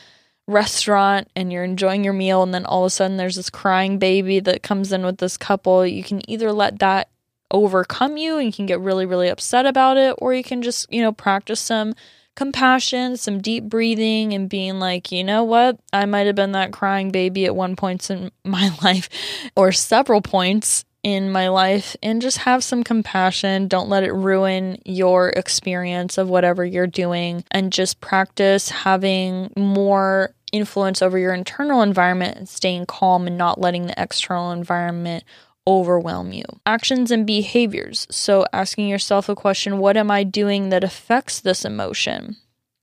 restaurant 0.45 1.29
and 1.35 1.53
you're 1.53 1.63
enjoying 1.63 2.03
your 2.03 2.13
meal, 2.13 2.43
and 2.43 2.53
then 2.53 2.65
all 2.65 2.83
of 2.83 2.87
a 2.87 2.89
sudden 2.89 3.15
there's 3.15 3.37
this 3.37 3.49
crying 3.49 3.97
baby 3.97 4.41
that 4.41 4.61
comes 4.61 4.91
in 4.91 5.05
with 5.05 5.19
this 5.19 5.37
couple, 5.37 5.85
you 5.85 6.03
can 6.03 6.29
either 6.29 6.51
let 6.51 6.79
that 6.79 7.07
overcome 7.51 8.17
you 8.17 8.37
and 8.37 8.45
you 8.45 8.53
can 8.53 8.65
get 8.65 8.79
really, 8.79 9.05
really 9.05 9.29
upset 9.29 9.65
about 9.65 9.97
it, 9.97 10.15
or 10.17 10.33
you 10.33 10.43
can 10.43 10.61
just, 10.61 10.91
you 10.91 11.01
know, 11.01 11.11
practice 11.11 11.59
some 11.59 11.93
compassion, 12.35 13.17
some 13.17 13.41
deep 13.41 13.65
breathing, 13.65 14.33
and 14.33 14.49
being 14.49 14.79
like, 14.79 15.11
you 15.11 15.23
know 15.23 15.43
what, 15.43 15.77
I 15.91 16.05
might 16.05 16.27
have 16.27 16.35
been 16.35 16.53
that 16.53 16.71
crying 16.71 17.11
baby 17.11 17.45
at 17.45 17.55
one 17.55 17.75
point 17.75 18.09
in 18.09 18.31
my 18.45 18.71
life 18.81 19.09
or 19.55 19.71
several 19.71 20.21
points 20.21 20.85
in 21.01 21.31
my 21.31 21.47
life, 21.47 21.95
and 22.03 22.21
just 22.21 22.39
have 22.39 22.61
some 22.61 22.83
compassion. 22.83 23.69
Don't 23.69 23.87
let 23.87 24.03
it 24.03 24.11
ruin 24.11 24.81
your 24.83 25.29
experience 25.29 26.17
of 26.17 26.27
whatever 26.27 26.65
you're 26.65 26.87
doing, 26.87 27.43
and 27.51 27.71
just 27.71 28.01
practice 28.01 28.69
having 28.69 29.51
more 29.55 30.33
influence 30.51 31.01
over 31.01 31.17
your 31.17 31.33
internal 31.33 31.81
environment 31.81 32.37
and 32.37 32.49
staying 32.49 32.85
calm 32.85 33.27
and 33.27 33.37
not 33.37 33.61
letting 33.61 33.87
the 33.87 34.01
external 34.01 34.51
environment 34.51 35.23
overwhelm 35.69 36.33
you. 36.33 36.43
Actions 36.65 37.11
and 37.11 37.27
behaviors. 37.27 38.07
So, 38.09 38.45
asking 38.51 38.89
yourself 38.89 39.29
a 39.29 39.35
question 39.35 39.77
what 39.77 39.95
am 39.95 40.09
I 40.09 40.23
doing 40.23 40.69
that 40.69 40.83
affects 40.83 41.39
this 41.39 41.63
emotion? 41.63 42.35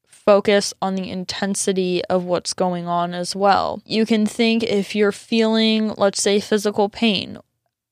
Focus 0.07 0.73
on 0.81 0.95
the 0.95 1.11
intensity 1.11 2.05
of 2.07 2.25
what's 2.25 2.55
going 2.55 2.87
on 2.87 3.13
as 3.13 3.35
well. 3.37 3.83
You 3.85 4.07
can 4.07 4.25
think 4.25 4.63
if 4.63 4.95
you're 4.95 5.13
feeling, 5.13 5.95
let's 5.99 6.23
say, 6.23 6.41
physical 6.41 6.89
pain, 6.89 7.39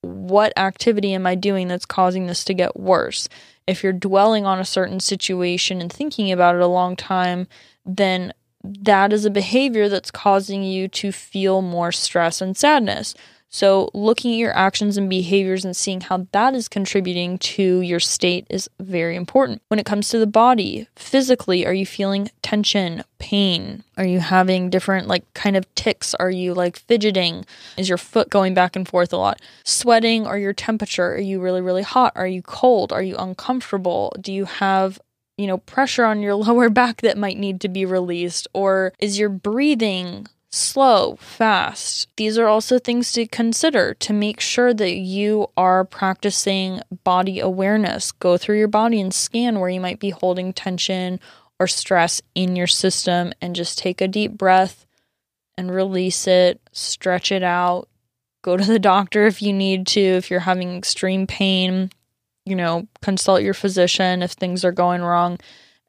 what 0.01 0.53
activity 0.57 1.13
am 1.15 1.27
I 1.27 1.35
doing 1.35 1.69
that's 1.69 1.87
causing 1.87 2.27
this 2.27 2.45
to 2.45 2.55
get 2.55 2.79
worse? 2.79 3.29
If 3.67 3.83
you're 3.83 3.93
dwelling 3.93 4.47
on 4.47 4.61
a 4.61 4.65
certain 4.65 5.01
situation 5.01 5.81
and 5.81 5.93
thinking 5.93 6.31
about 6.31 6.55
it 6.55 6.61
a 6.61 6.67
long 6.67 6.97
time, 6.97 7.49
then 7.85 8.33
that 8.63 9.13
is 9.13 9.25
a 9.25 9.31
behavior 9.31 9.89
that's 9.89 10.11
causing 10.11 10.63
you 10.63 10.89
to 10.89 11.13
feel 11.13 11.63
more 11.63 11.93
stress 11.93 12.41
and 12.41 12.57
sadness. 12.57 13.15
So, 13.55 13.89
looking 13.95 14.33
at 14.33 14.39
your 14.39 14.57
actions 14.57 14.97
and 14.97 15.09
behaviors 15.09 15.65
and 15.65 15.77
seeing 15.77 16.01
how 16.01 16.27
that 16.33 16.57
is 16.57 16.67
contributing 16.67 17.39
to 17.39 17.83
your 17.83 18.01
state 18.01 18.49
is 18.51 18.69
very 18.81 19.15
important. 19.15 19.63
When 19.69 19.79
it 19.79 19.87
comes 19.87 20.09
to 20.09 20.19
the 20.19 20.27
body, 20.27 20.89
physically, 20.97 21.65
are 21.65 21.73
you 21.73 21.87
feeling 21.87 22.33
tension, 22.43 23.05
pain? 23.21 23.85
Are 23.97 24.05
you 24.05 24.19
having 24.19 24.71
different, 24.71 25.07
like, 25.07 25.33
kind 25.35 25.57
of 25.57 25.73
ticks? 25.77 26.17
Are 26.17 26.33
you 26.33 26.53
like 26.53 26.81
fidgeting? 26.81 27.47
Is 27.77 27.89
your 27.89 27.97
foot 27.97 28.29
going 28.29 28.55
back 28.55 28.75
and 28.75 28.89
forth 28.89 29.13
a 29.13 29.19
lot? 29.19 29.41
Sweating 29.63 30.27
or 30.27 30.37
your 30.37 30.53
temperature? 30.53 31.15
Are 31.15 31.19
you 31.21 31.41
really, 31.41 31.61
really 31.61 31.83
hot? 31.83 32.13
Are 32.17 32.27
you 32.27 32.43
cold? 32.43 32.93
Are 32.93 33.05
you 33.05 33.15
uncomfortable? 33.17 34.13
Do 34.21 34.33
you 34.33 34.47
have 34.47 34.99
you 35.37 35.47
know, 35.47 35.59
pressure 35.59 36.05
on 36.05 36.23
your 36.23 36.35
lower 36.47 36.71
back 36.71 37.03
that 37.03 37.19
might 37.19 37.39
need 37.39 37.61
to 37.61 37.69
be 37.69 37.85
released? 37.85 38.49
Or 38.53 38.93
is 38.99 39.19
your 39.19 39.29
breathing 39.29 40.27
slow, 40.55 41.17
fast. 41.17 42.09
These 42.17 42.39
are 42.39 42.47
also 42.47 42.79
things 42.79 43.13
to 43.13 43.27
consider 43.27 43.95
to 43.95 44.13
make 44.13 44.41
sure 44.41 44.73
that 44.73 44.95
you 44.95 45.49
are 45.57 45.85
practicing 45.85 46.81
body 47.03 47.41
awareness. 47.41 48.13
Go 48.13 48.37
through 48.37 48.59
your 48.59 48.69
body 48.69 49.01
and 49.01 49.13
scan 49.13 49.61
where 49.61 49.71
you 49.71 49.81
might 49.81 50.01
be 50.01 50.11
holding 50.11 50.53
tension 50.53 51.21
or 51.59 51.67
stress 51.67 52.23
in 52.35 52.57
your 52.57 52.67
system 52.67 53.33
and 53.41 53.57
just 53.57 53.79
take 53.79 54.01
a 54.01 54.09
deep 54.09 54.33
breath 54.33 54.87
and 55.57 55.75
release 55.75 56.27
it, 56.27 56.61
stretch 56.73 57.31
it 57.31 57.43
out. 57.43 57.89
Go 58.43 58.57
to 58.57 58.65
the 58.65 58.79
doctor 58.79 59.27
if 59.27 59.41
you 59.41 59.53
need 59.53 59.87
to, 59.89 60.01
if 60.01 60.31
you're 60.31 60.41
having 60.41 60.77
extreme 60.77 61.27
pain, 61.27 61.91
you 62.45 62.55
know, 62.57 62.87
consult 63.01 63.43
your 63.43 63.55
physician 63.55 64.23
if 64.23 64.33
things 64.33 64.65
are 64.65 64.73
going 64.73 65.03
wrong 65.03 65.39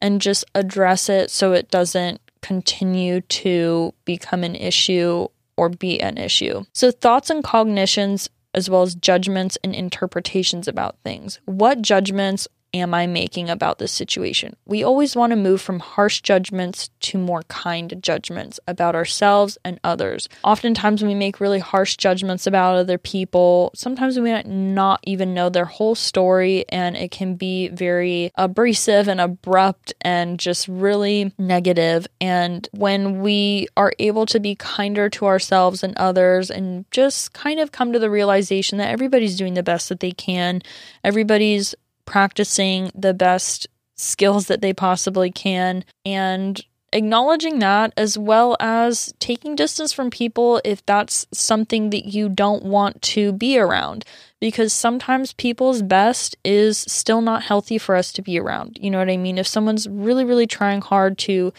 and 0.01 0.21
just 0.21 0.45
address 0.53 1.09
it 1.09 1.31
so 1.31 1.53
it 1.53 1.69
doesn't 1.69 2.21
continue 2.45 3.21
to 3.21 3.91
become 4.05 4.43
an 4.43 4.55
issue 4.55 5.27
or 5.57 5.69
be 5.69 5.99
an 5.99 6.17
issue. 6.19 6.63
So, 6.73 6.91
thoughts 6.91 7.31
and 7.31 7.43
cognitions, 7.43 8.29
as 8.53 8.69
well 8.69 8.83
as 8.83 8.93
judgments 8.93 9.57
and 9.63 9.73
interpretations 9.73 10.67
about 10.67 10.97
things. 11.03 11.39
What 11.45 11.81
judgments 11.81 12.47
am 12.75 12.93
I 12.93 13.07
making 13.07 13.49
about 13.49 13.79
this 13.79 13.91
situation? 13.91 14.55
We 14.65 14.83
always 14.83 15.15
want 15.15 15.31
to 15.31 15.37
move 15.37 15.61
from 15.61 15.79
harsh 15.79 16.21
judgments 16.21 16.89
to 17.01 17.17
more 17.17 17.43
kind 17.43 17.95
judgments 18.01 18.59
about 18.67 18.95
ourselves 18.95 19.57
and 19.63 19.79
others. 19.83 20.27
Oftentimes, 20.43 21.01
when 21.01 21.09
we 21.09 21.15
make 21.15 21.39
really 21.39 21.59
harsh 21.59 21.95
judgments 21.95 22.45
about 22.45 22.75
other 22.75 22.97
people. 22.97 23.71
Sometimes 23.75 24.19
we 24.19 24.31
might 24.31 24.47
not 24.47 24.99
even 25.03 25.33
know 25.33 25.49
their 25.49 25.65
whole 25.65 25.95
story, 25.95 26.65
and 26.69 26.97
it 26.97 27.11
can 27.11 27.35
be 27.35 27.69
very 27.69 28.31
abrasive 28.35 29.07
and 29.07 29.21
abrupt 29.21 29.93
and 30.01 30.37
just 30.37 30.67
really 30.67 31.31
negative. 31.37 32.05
And 32.19 32.67
when 32.73 33.21
we 33.21 33.67
are 33.77 33.93
able 33.99 34.25
to 34.27 34.39
be 34.39 34.55
kinder 34.55 35.09
to 35.11 35.25
ourselves 35.25 35.83
and 35.83 35.95
others 35.97 36.51
and 36.51 36.85
just 36.91 37.33
kind 37.33 37.59
of 37.59 37.71
come 37.71 37.93
to 37.93 37.99
the 37.99 38.09
realization 38.09 38.77
that 38.79 38.89
everybody's 38.89 39.37
doing 39.37 39.53
the 39.53 39.63
best 39.63 39.89
that 39.89 40.01
they 40.01 40.11
can, 40.11 40.61
everybody's 41.03 41.73
practicing 42.05 42.91
the 42.95 43.13
best 43.13 43.67
skills 43.95 44.47
that 44.47 44.61
they 44.61 44.73
possibly 44.73 45.31
can 45.31 45.83
and 46.05 46.61
acknowledging 46.95 47.59
that 47.59 47.93
as 47.97 48.17
well 48.17 48.55
as 48.59 49.13
taking 49.19 49.55
distance 49.55 49.91
from 49.91 50.09
people 50.09 50.61
if 50.63 50.85
that's 50.85 51.25
something 51.33 51.89
that 51.89 52.05
you 52.05 52.29
don't 52.29 52.63
want 52.63 53.01
to 53.01 53.33
be 53.33 53.59
around 53.59 54.05
because 54.39 54.71
sometimes 54.71 55.33
people's 55.33 55.81
best 55.81 56.37
is 56.45 56.79
still 56.87 57.21
not 57.21 57.43
healthy 57.43 57.77
for 57.77 57.95
us 57.95 58.13
to 58.13 58.21
be 58.21 58.39
around. 58.39 58.77
You 58.79 58.91
know 58.91 58.99
what 58.99 59.09
I 59.09 59.17
mean? 59.17 59.37
If 59.37 59.47
someone's 59.47 59.89
really 59.89 60.23
really 60.23 60.47
trying 60.47 60.81
hard 60.81 61.17
to 61.19 61.51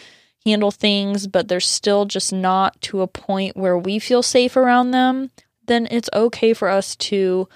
handle 0.47 0.71
things 0.71 1.27
but 1.27 1.49
they're 1.49 1.61
still 1.61 2.07
just 2.07 2.33
not 2.33 2.81
to 2.81 3.03
a 3.03 3.07
point 3.07 3.57
where 3.57 3.77
we 3.77 3.99
feel 3.99 4.23
safe 4.23 4.57
around 4.57 4.93
them, 4.93 5.31
then 5.67 5.87
it's 5.91 6.11
okay 6.15 6.55
for 6.55 6.69
us 6.69 6.97
to 6.97 7.47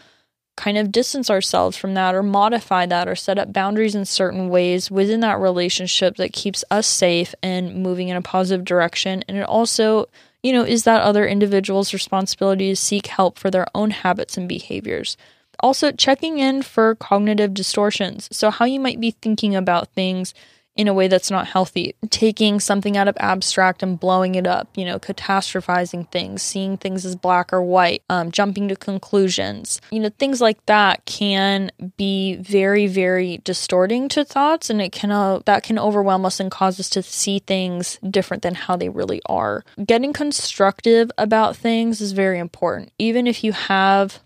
kind 0.57 0.77
of 0.77 0.93
distance 0.93 1.31
ourselves 1.31 1.77
from 1.77 1.95
that 1.95 2.15
or 2.15 2.23
modify 2.23 2.87
that 2.87 3.09
or 3.09 3.15
set 3.15 3.39
up 3.39 3.53
boundaries 3.53 3.95
in 3.95 4.05
certain 4.05 4.49
ways 4.49 4.91
within 4.91 5.21
that 5.21 5.39
relationship 5.41 6.17
that 6.17 6.33
keeps 6.33 6.65
us 6.71 6.87
safe 6.87 7.35
and 7.43 7.83
moving 7.83 8.09
in 8.09 8.17
a 8.17 8.23
positive 8.23 8.65
direction. 8.65 9.25
And 9.27 9.39
it 9.39 9.45
also, 9.45 10.09
you 10.43 10.53
know, 10.53 10.63
is 10.63 10.85
that 10.85 11.03
other 11.03 11.27
individual's 11.27 11.93
responsibility 11.93 12.69
to 12.69 12.77
seek 12.77 13.07
help 13.07 13.39
for 13.39 13.51
their 13.51 13.67
own 13.75 13.91
habits 13.91 14.37
and 14.37 14.49
behaviors. 14.49 15.17
Also, 15.61 15.93
checking 15.93 16.39
in 16.39 16.63
for 16.63 16.95
cognitive 16.95 17.53
distortions. 17.53 18.29
So, 18.33 18.51
how 18.51 18.65
you 18.65 18.81
might 18.81 19.01
be 19.01 19.11
thinking 19.11 19.55
about 19.55 19.89
things 19.89 20.33
in 20.77 20.89
a 20.89 20.95
way 20.95 21.09
that's 21.09 21.31
not 21.31 21.47
healthy. 21.47 21.95
Taking 22.11 22.61
something 22.61 22.97
out 22.97 23.09
of 23.09 23.17
abstract 23.19 23.83
and 23.83 23.99
blowing 23.99 24.35
it 24.35 24.47
up, 24.47 24.69
you 24.77 24.85
know, 24.85 24.99
catastrophizing 24.99 26.11
things, 26.11 26.43
seeing 26.43 26.77
things 26.77 27.05
as 27.05 27.17
black 27.17 27.53
or 27.53 27.63
white, 27.63 28.03
um, 28.09 28.31
jumping 28.31 28.69
to 28.69 28.77
conclusions, 28.77 29.81
you 29.91 30.01
know, 30.01 30.11
things 30.19 30.41
like 30.41 30.65
that 30.67 31.05
can 31.07 31.71
be 31.97 32.37
very, 32.37 32.87
very 32.87 33.39
distorting 33.39 34.09
to 34.09 34.25
thoughts, 34.25 34.71
and 34.71 34.81
it 34.81 34.93
can 34.93 35.11
uh, 35.11 35.41
that 35.45 35.63
can 35.63 35.79
overwhelm 35.79 36.25
us 36.25 36.41
and 36.41 36.51
cause 36.51 36.79
us 36.81 36.89
to 36.91 37.03
see 37.03 37.41
things 37.41 37.99
different 38.09 38.43
than 38.43 38.55
how 38.55 38.77
they 38.77 38.89
really 38.89 39.21
are. 39.27 39.65
Getting 39.85 40.13
constructive 40.13 41.11
about 41.19 41.57
things 41.57 42.01
is 42.01 42.13
very 42.13 42.39
important, 42.39 42.93
even 42.99 43.27
if 43.27 43.45
you 43.45 43.53
have 43.53 44.21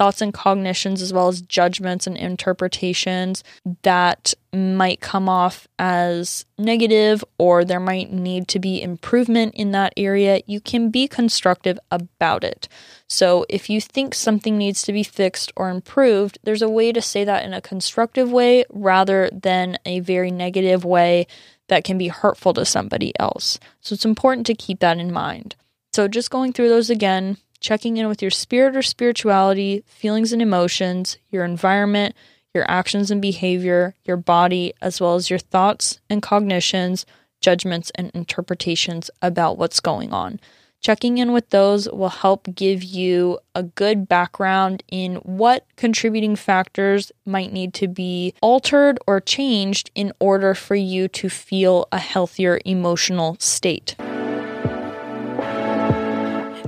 thoughts 0.00 0.22
and 0.22 0.32
cognitions 0.32 1.02
as 1.02 1.12
well 1.12 1.28
as 1.28 1.42
judgments 1.42 2.06
and 2.06 2.16
interpretations 2.16 3.44
that 3.82 4.32
might 4.50 4.98
come 5.02 5.28
off 5.28 5.68
as 5.78 6.46
negative 6.56 7.22
or 7.36 7.66
there 7.66 7.78
might 7.78 8.10
need 8.10 8.48
to 8.48 8.58
be 8.58 8.80
improvement 8.80 9.54
in 9.54 9.72
that 9.72 9.92
area, 9.98 10.40
you 10.46 10.58
can 10.58 10.88
be 10.88 11.06
constructive 11.06 11.78
about 11.90 12.42
it. 12.44 12.66
So, 13.08 13.44
if 13.50 13.68
you 13.68 13.78
think 13.78 14.14
something 14.14 14.56
needs 14.56 14.80
to 14.84 14.92
be 14.94 15.02
fixed 15.02 15.52
or 15.54 15.68
improved, 15.68 16.38
there's 16.44 16.62
a 16.62 16.70
way 16.70 16.92
to 16.92 17.02
say 17.02 17.22
that 17.24 17.44
in 17.44 17.52
a 17.52 17.60
constructive 17.60 18.32
way 18.32 18.64
rather 18.70 19.28
than 19.34 19.76
a 19.84 20.00
very 20.00 20.30
negative 20.30 20.82
way 20.82 21.26
that 21.68 21.84
can 21.84 21.98
be 21.98 22.08
hurtful 22.08 22.54
to 22.54 22.64
somebody 22.64 23.12
else. 23.20 23.58
So, 23.82 23.92
it's 23.92 24.06
important 24.06 24.46
to 24.46 24.54
keep 24.54 24.80
that 24.80 24.96
in 24.96 25.12
mind. 25.12 25.56
So, 25.92 26.08
just 26.08 26.30
going 26.30 26.54
through 26.54 26.70
those 26.70 26.88
again 26.88 27.36
checking 27.60 27.96
in 27.96 28.08
with 28.08 28.22
your 28.22 28.30
spirit 28.30 28.76
or 28.76 28.82
spirituality, 28.82 29.84
feelings 29.86 30.32
and 30.32 30.42
emotions, 30.42 31.18
your 31.30 31.44
environment, 31.44 32.14
your 32.54 32.68
actions 32.68 33.10
and 33.10 33.22
behavior, 33.22 33.94
your 34.04 34.16
body, 34.16 34.72
as 34.80 35.00
well 35.00 35.14
as 35.14 35.30
your 35.30 35.38
thoughts 35.38 36.00
and 36.08 36.22
cognitions, 36.22 37.06
judgments, 37.40 37.90
and 37.94 38.10
interpretations 38.12 39.10
about 39.22 39.58
what's 39.58 39.80
going 39.80 40.12
on. 40.12 40.40
Checking 40.80 41.18
in 41.18 41.32
with 41.32 41.50
those 41.50 41.90
will 41.90 42.08
help 42.08 42.48
give 42.54 42.82
you 42.82 43.38
a 43.54 43.62
good 43.62 44.08
background 44.08 44.82
in 44.88 45.16
what 45.16 45.66
contributing 45.76 46.36
factors 46.36 47.12
might 47.26 47.52
need 47.52 47.74
to 47.74 47.86
be 47.86 48.32
altered 48.40 48.98
or 49.06 49.20
changed 49.20 49.90
in 49.94 50.10
order 50.20 50.54
for 50.54 50.74
you 50.74 51.06
to 51.08 51.28
feel 51.28 51.86
a 51.92 51.98
healthier 51.98 52.58
emotional 52.64 53.36
state. 53.38 53.94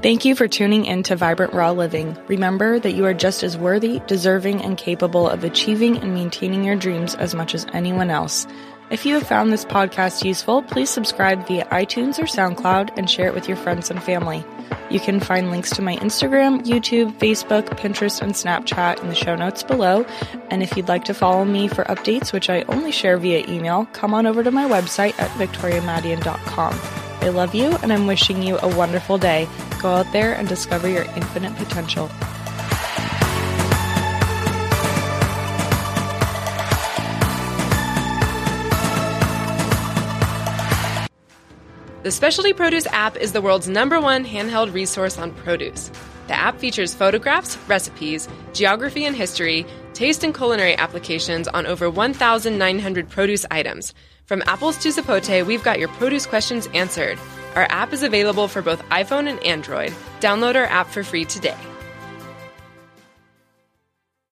Thank 0.03 0.25
you 0.25 0.35
for 0.35 0.49
tuning 0.49 0.85
in 0.85 1.05
to 1.05 1.15
Vibrant 1.15 1.53
Raw 1.53 1.71
Living. 1.71 2.19
Remember 2.27 2.81
that 2.81 2.95
you 2.95 3.05
are 3.05 3.15
just 3.15 3.45
as 3.45 3.57
worthy, 3.57 4.01
deserving, 4.09 4.61
and 4.61 4.77
capable 4.77 5.29
of 5.29 5.45
achieving 5.45 5.97
and 5.97 6.13
maintaining 6.13 6.65
your 6.65 6.75
dreams 6.75 7.15
as 7.15 7.37
much 7.37 7.55
as 7.55 7.69
anyone 7.73 8.11
else. 8.11 8.45
If 8.91 9.07
you 9.07 9.15
have 9.15 9.29
found 9.29 9.53
this 9.53 9.65
podcast 9.65 10.25
useful, 10.25 10.63
please 10.63 10.91
subscribe 10.91 11.47
via 11.47 11.67
iTunes 11.67 12.19
or 12.19 12.25
SoundCloud 12.25 12.99
and 12.99 13.09
share 13.09 13.29
it 13.29 13.35
with 13.35 13.47
your 13.47 13.57
friends 13.57 13.93
and 13.93 14.03
family. 14.03 14.45
You 14.91 14.99
can 14.99 15.21
find 15.21 15.53
links 15.53 15.71
to 15.71 15.83
my 15.83 15.95
Instagram, 15.99 16.67
YouTube, 16.67 17.17
Facebook, 17.21 17.69
Pinterest, 17.79 18.21
and 18.21 18.33
Snapchat 18.33 19.01
in 19.05 19.09
the 19.09 19.15
show 19.15 19.37
notes 19.37 19.63
below. 19.63 20.05
And 20.51 20.65
if 20.65 20.77
you'd 20.77 20.89
like 20.89 21.05
to 21.05 21.15
follow 21.15 21.45
me 21.45 21.69
for 21.69 21.85
updates, 21.85 22.33
which 22.33 22.51
I 22.51 22.63
only 22.63 22.91
share 22.91 23.19
via 23.19 23.47
email, 23.49 23.87
come 23.93 24.15
on 24.15 24.27
over 24.27 24.43
to 24.43 24.51
my 24.51 24.69
website 24.69 25.17
at 25.21 25.31
victoriamadian.com. 25.39 26.77
I 27.23 27.29
love 27.29 27.55
you 27.55 27.67
and 27.85 27.93
I'm 27.93 28.09
wishing 28.09 28.43
you 28.43 28.59
a 28.59 28.77
wonderful 28.77 29.17
day. 29.17 29.49
Go 29.83 29.89
out 29.89 30.13
there 30.13 30.35
and 30.35 30.49
discover 30.49 30.89
your 30.89 31.03
infinite 31.03 31.57
potential. 31.57 32.09
The 42.05 42.11
Specialty 42.11 42.53
Produce 42.53 42.87
app 42.89 43.17
is 43.17 43.33
the 43.33 43.41
world's 43.41 43.69
number 43.69 44.01
one 44.01 44.25
handheld 44.25 44.73
resource 44.73 45.19
on 45.19 45.33
produce. 45.33 45.91
The 46.27 46.35
app 46.35 46.59
features 46.59 46.95
photographs, 46.95 47.57
recipes, 47.69 48.29
geography 48.53 49.05
and 49.05 49.15
history, 49.15 49.67
taste 49.95 50.25
and 50.25 50.35
culinary 50.35 50.77
applications 50.77 51.47
on 51.49 51.67
over 51.67 51.91
1,900 51.91 53.09
produce 53.09 53.47
items. 53.51 53.95
From 54.27 54.43
apples 54.47 54.79
to 54.79 54.89
zapote, 54.89 55.45
we've 55.47 55.63
got 55.63 55.79
your 55.79 55.89
produce 55.89 56.27
questions 56.27 56.69
answered. 56.75 57.19
Our 57.55 57.67
app 57.71 57.93
is 57.93 58.03
available 58.03 58.49
for 58.49 58.63
both 58.63 58.83
iPhone 58.89 59.29
and 59.29 59.43
Android. 59.45 59.93
Download 60.21 60.57
our 60.57 60.65
app 60.65 60.89
for 60.89 61.05
free 61.05 61.25
today. 61.25 61.59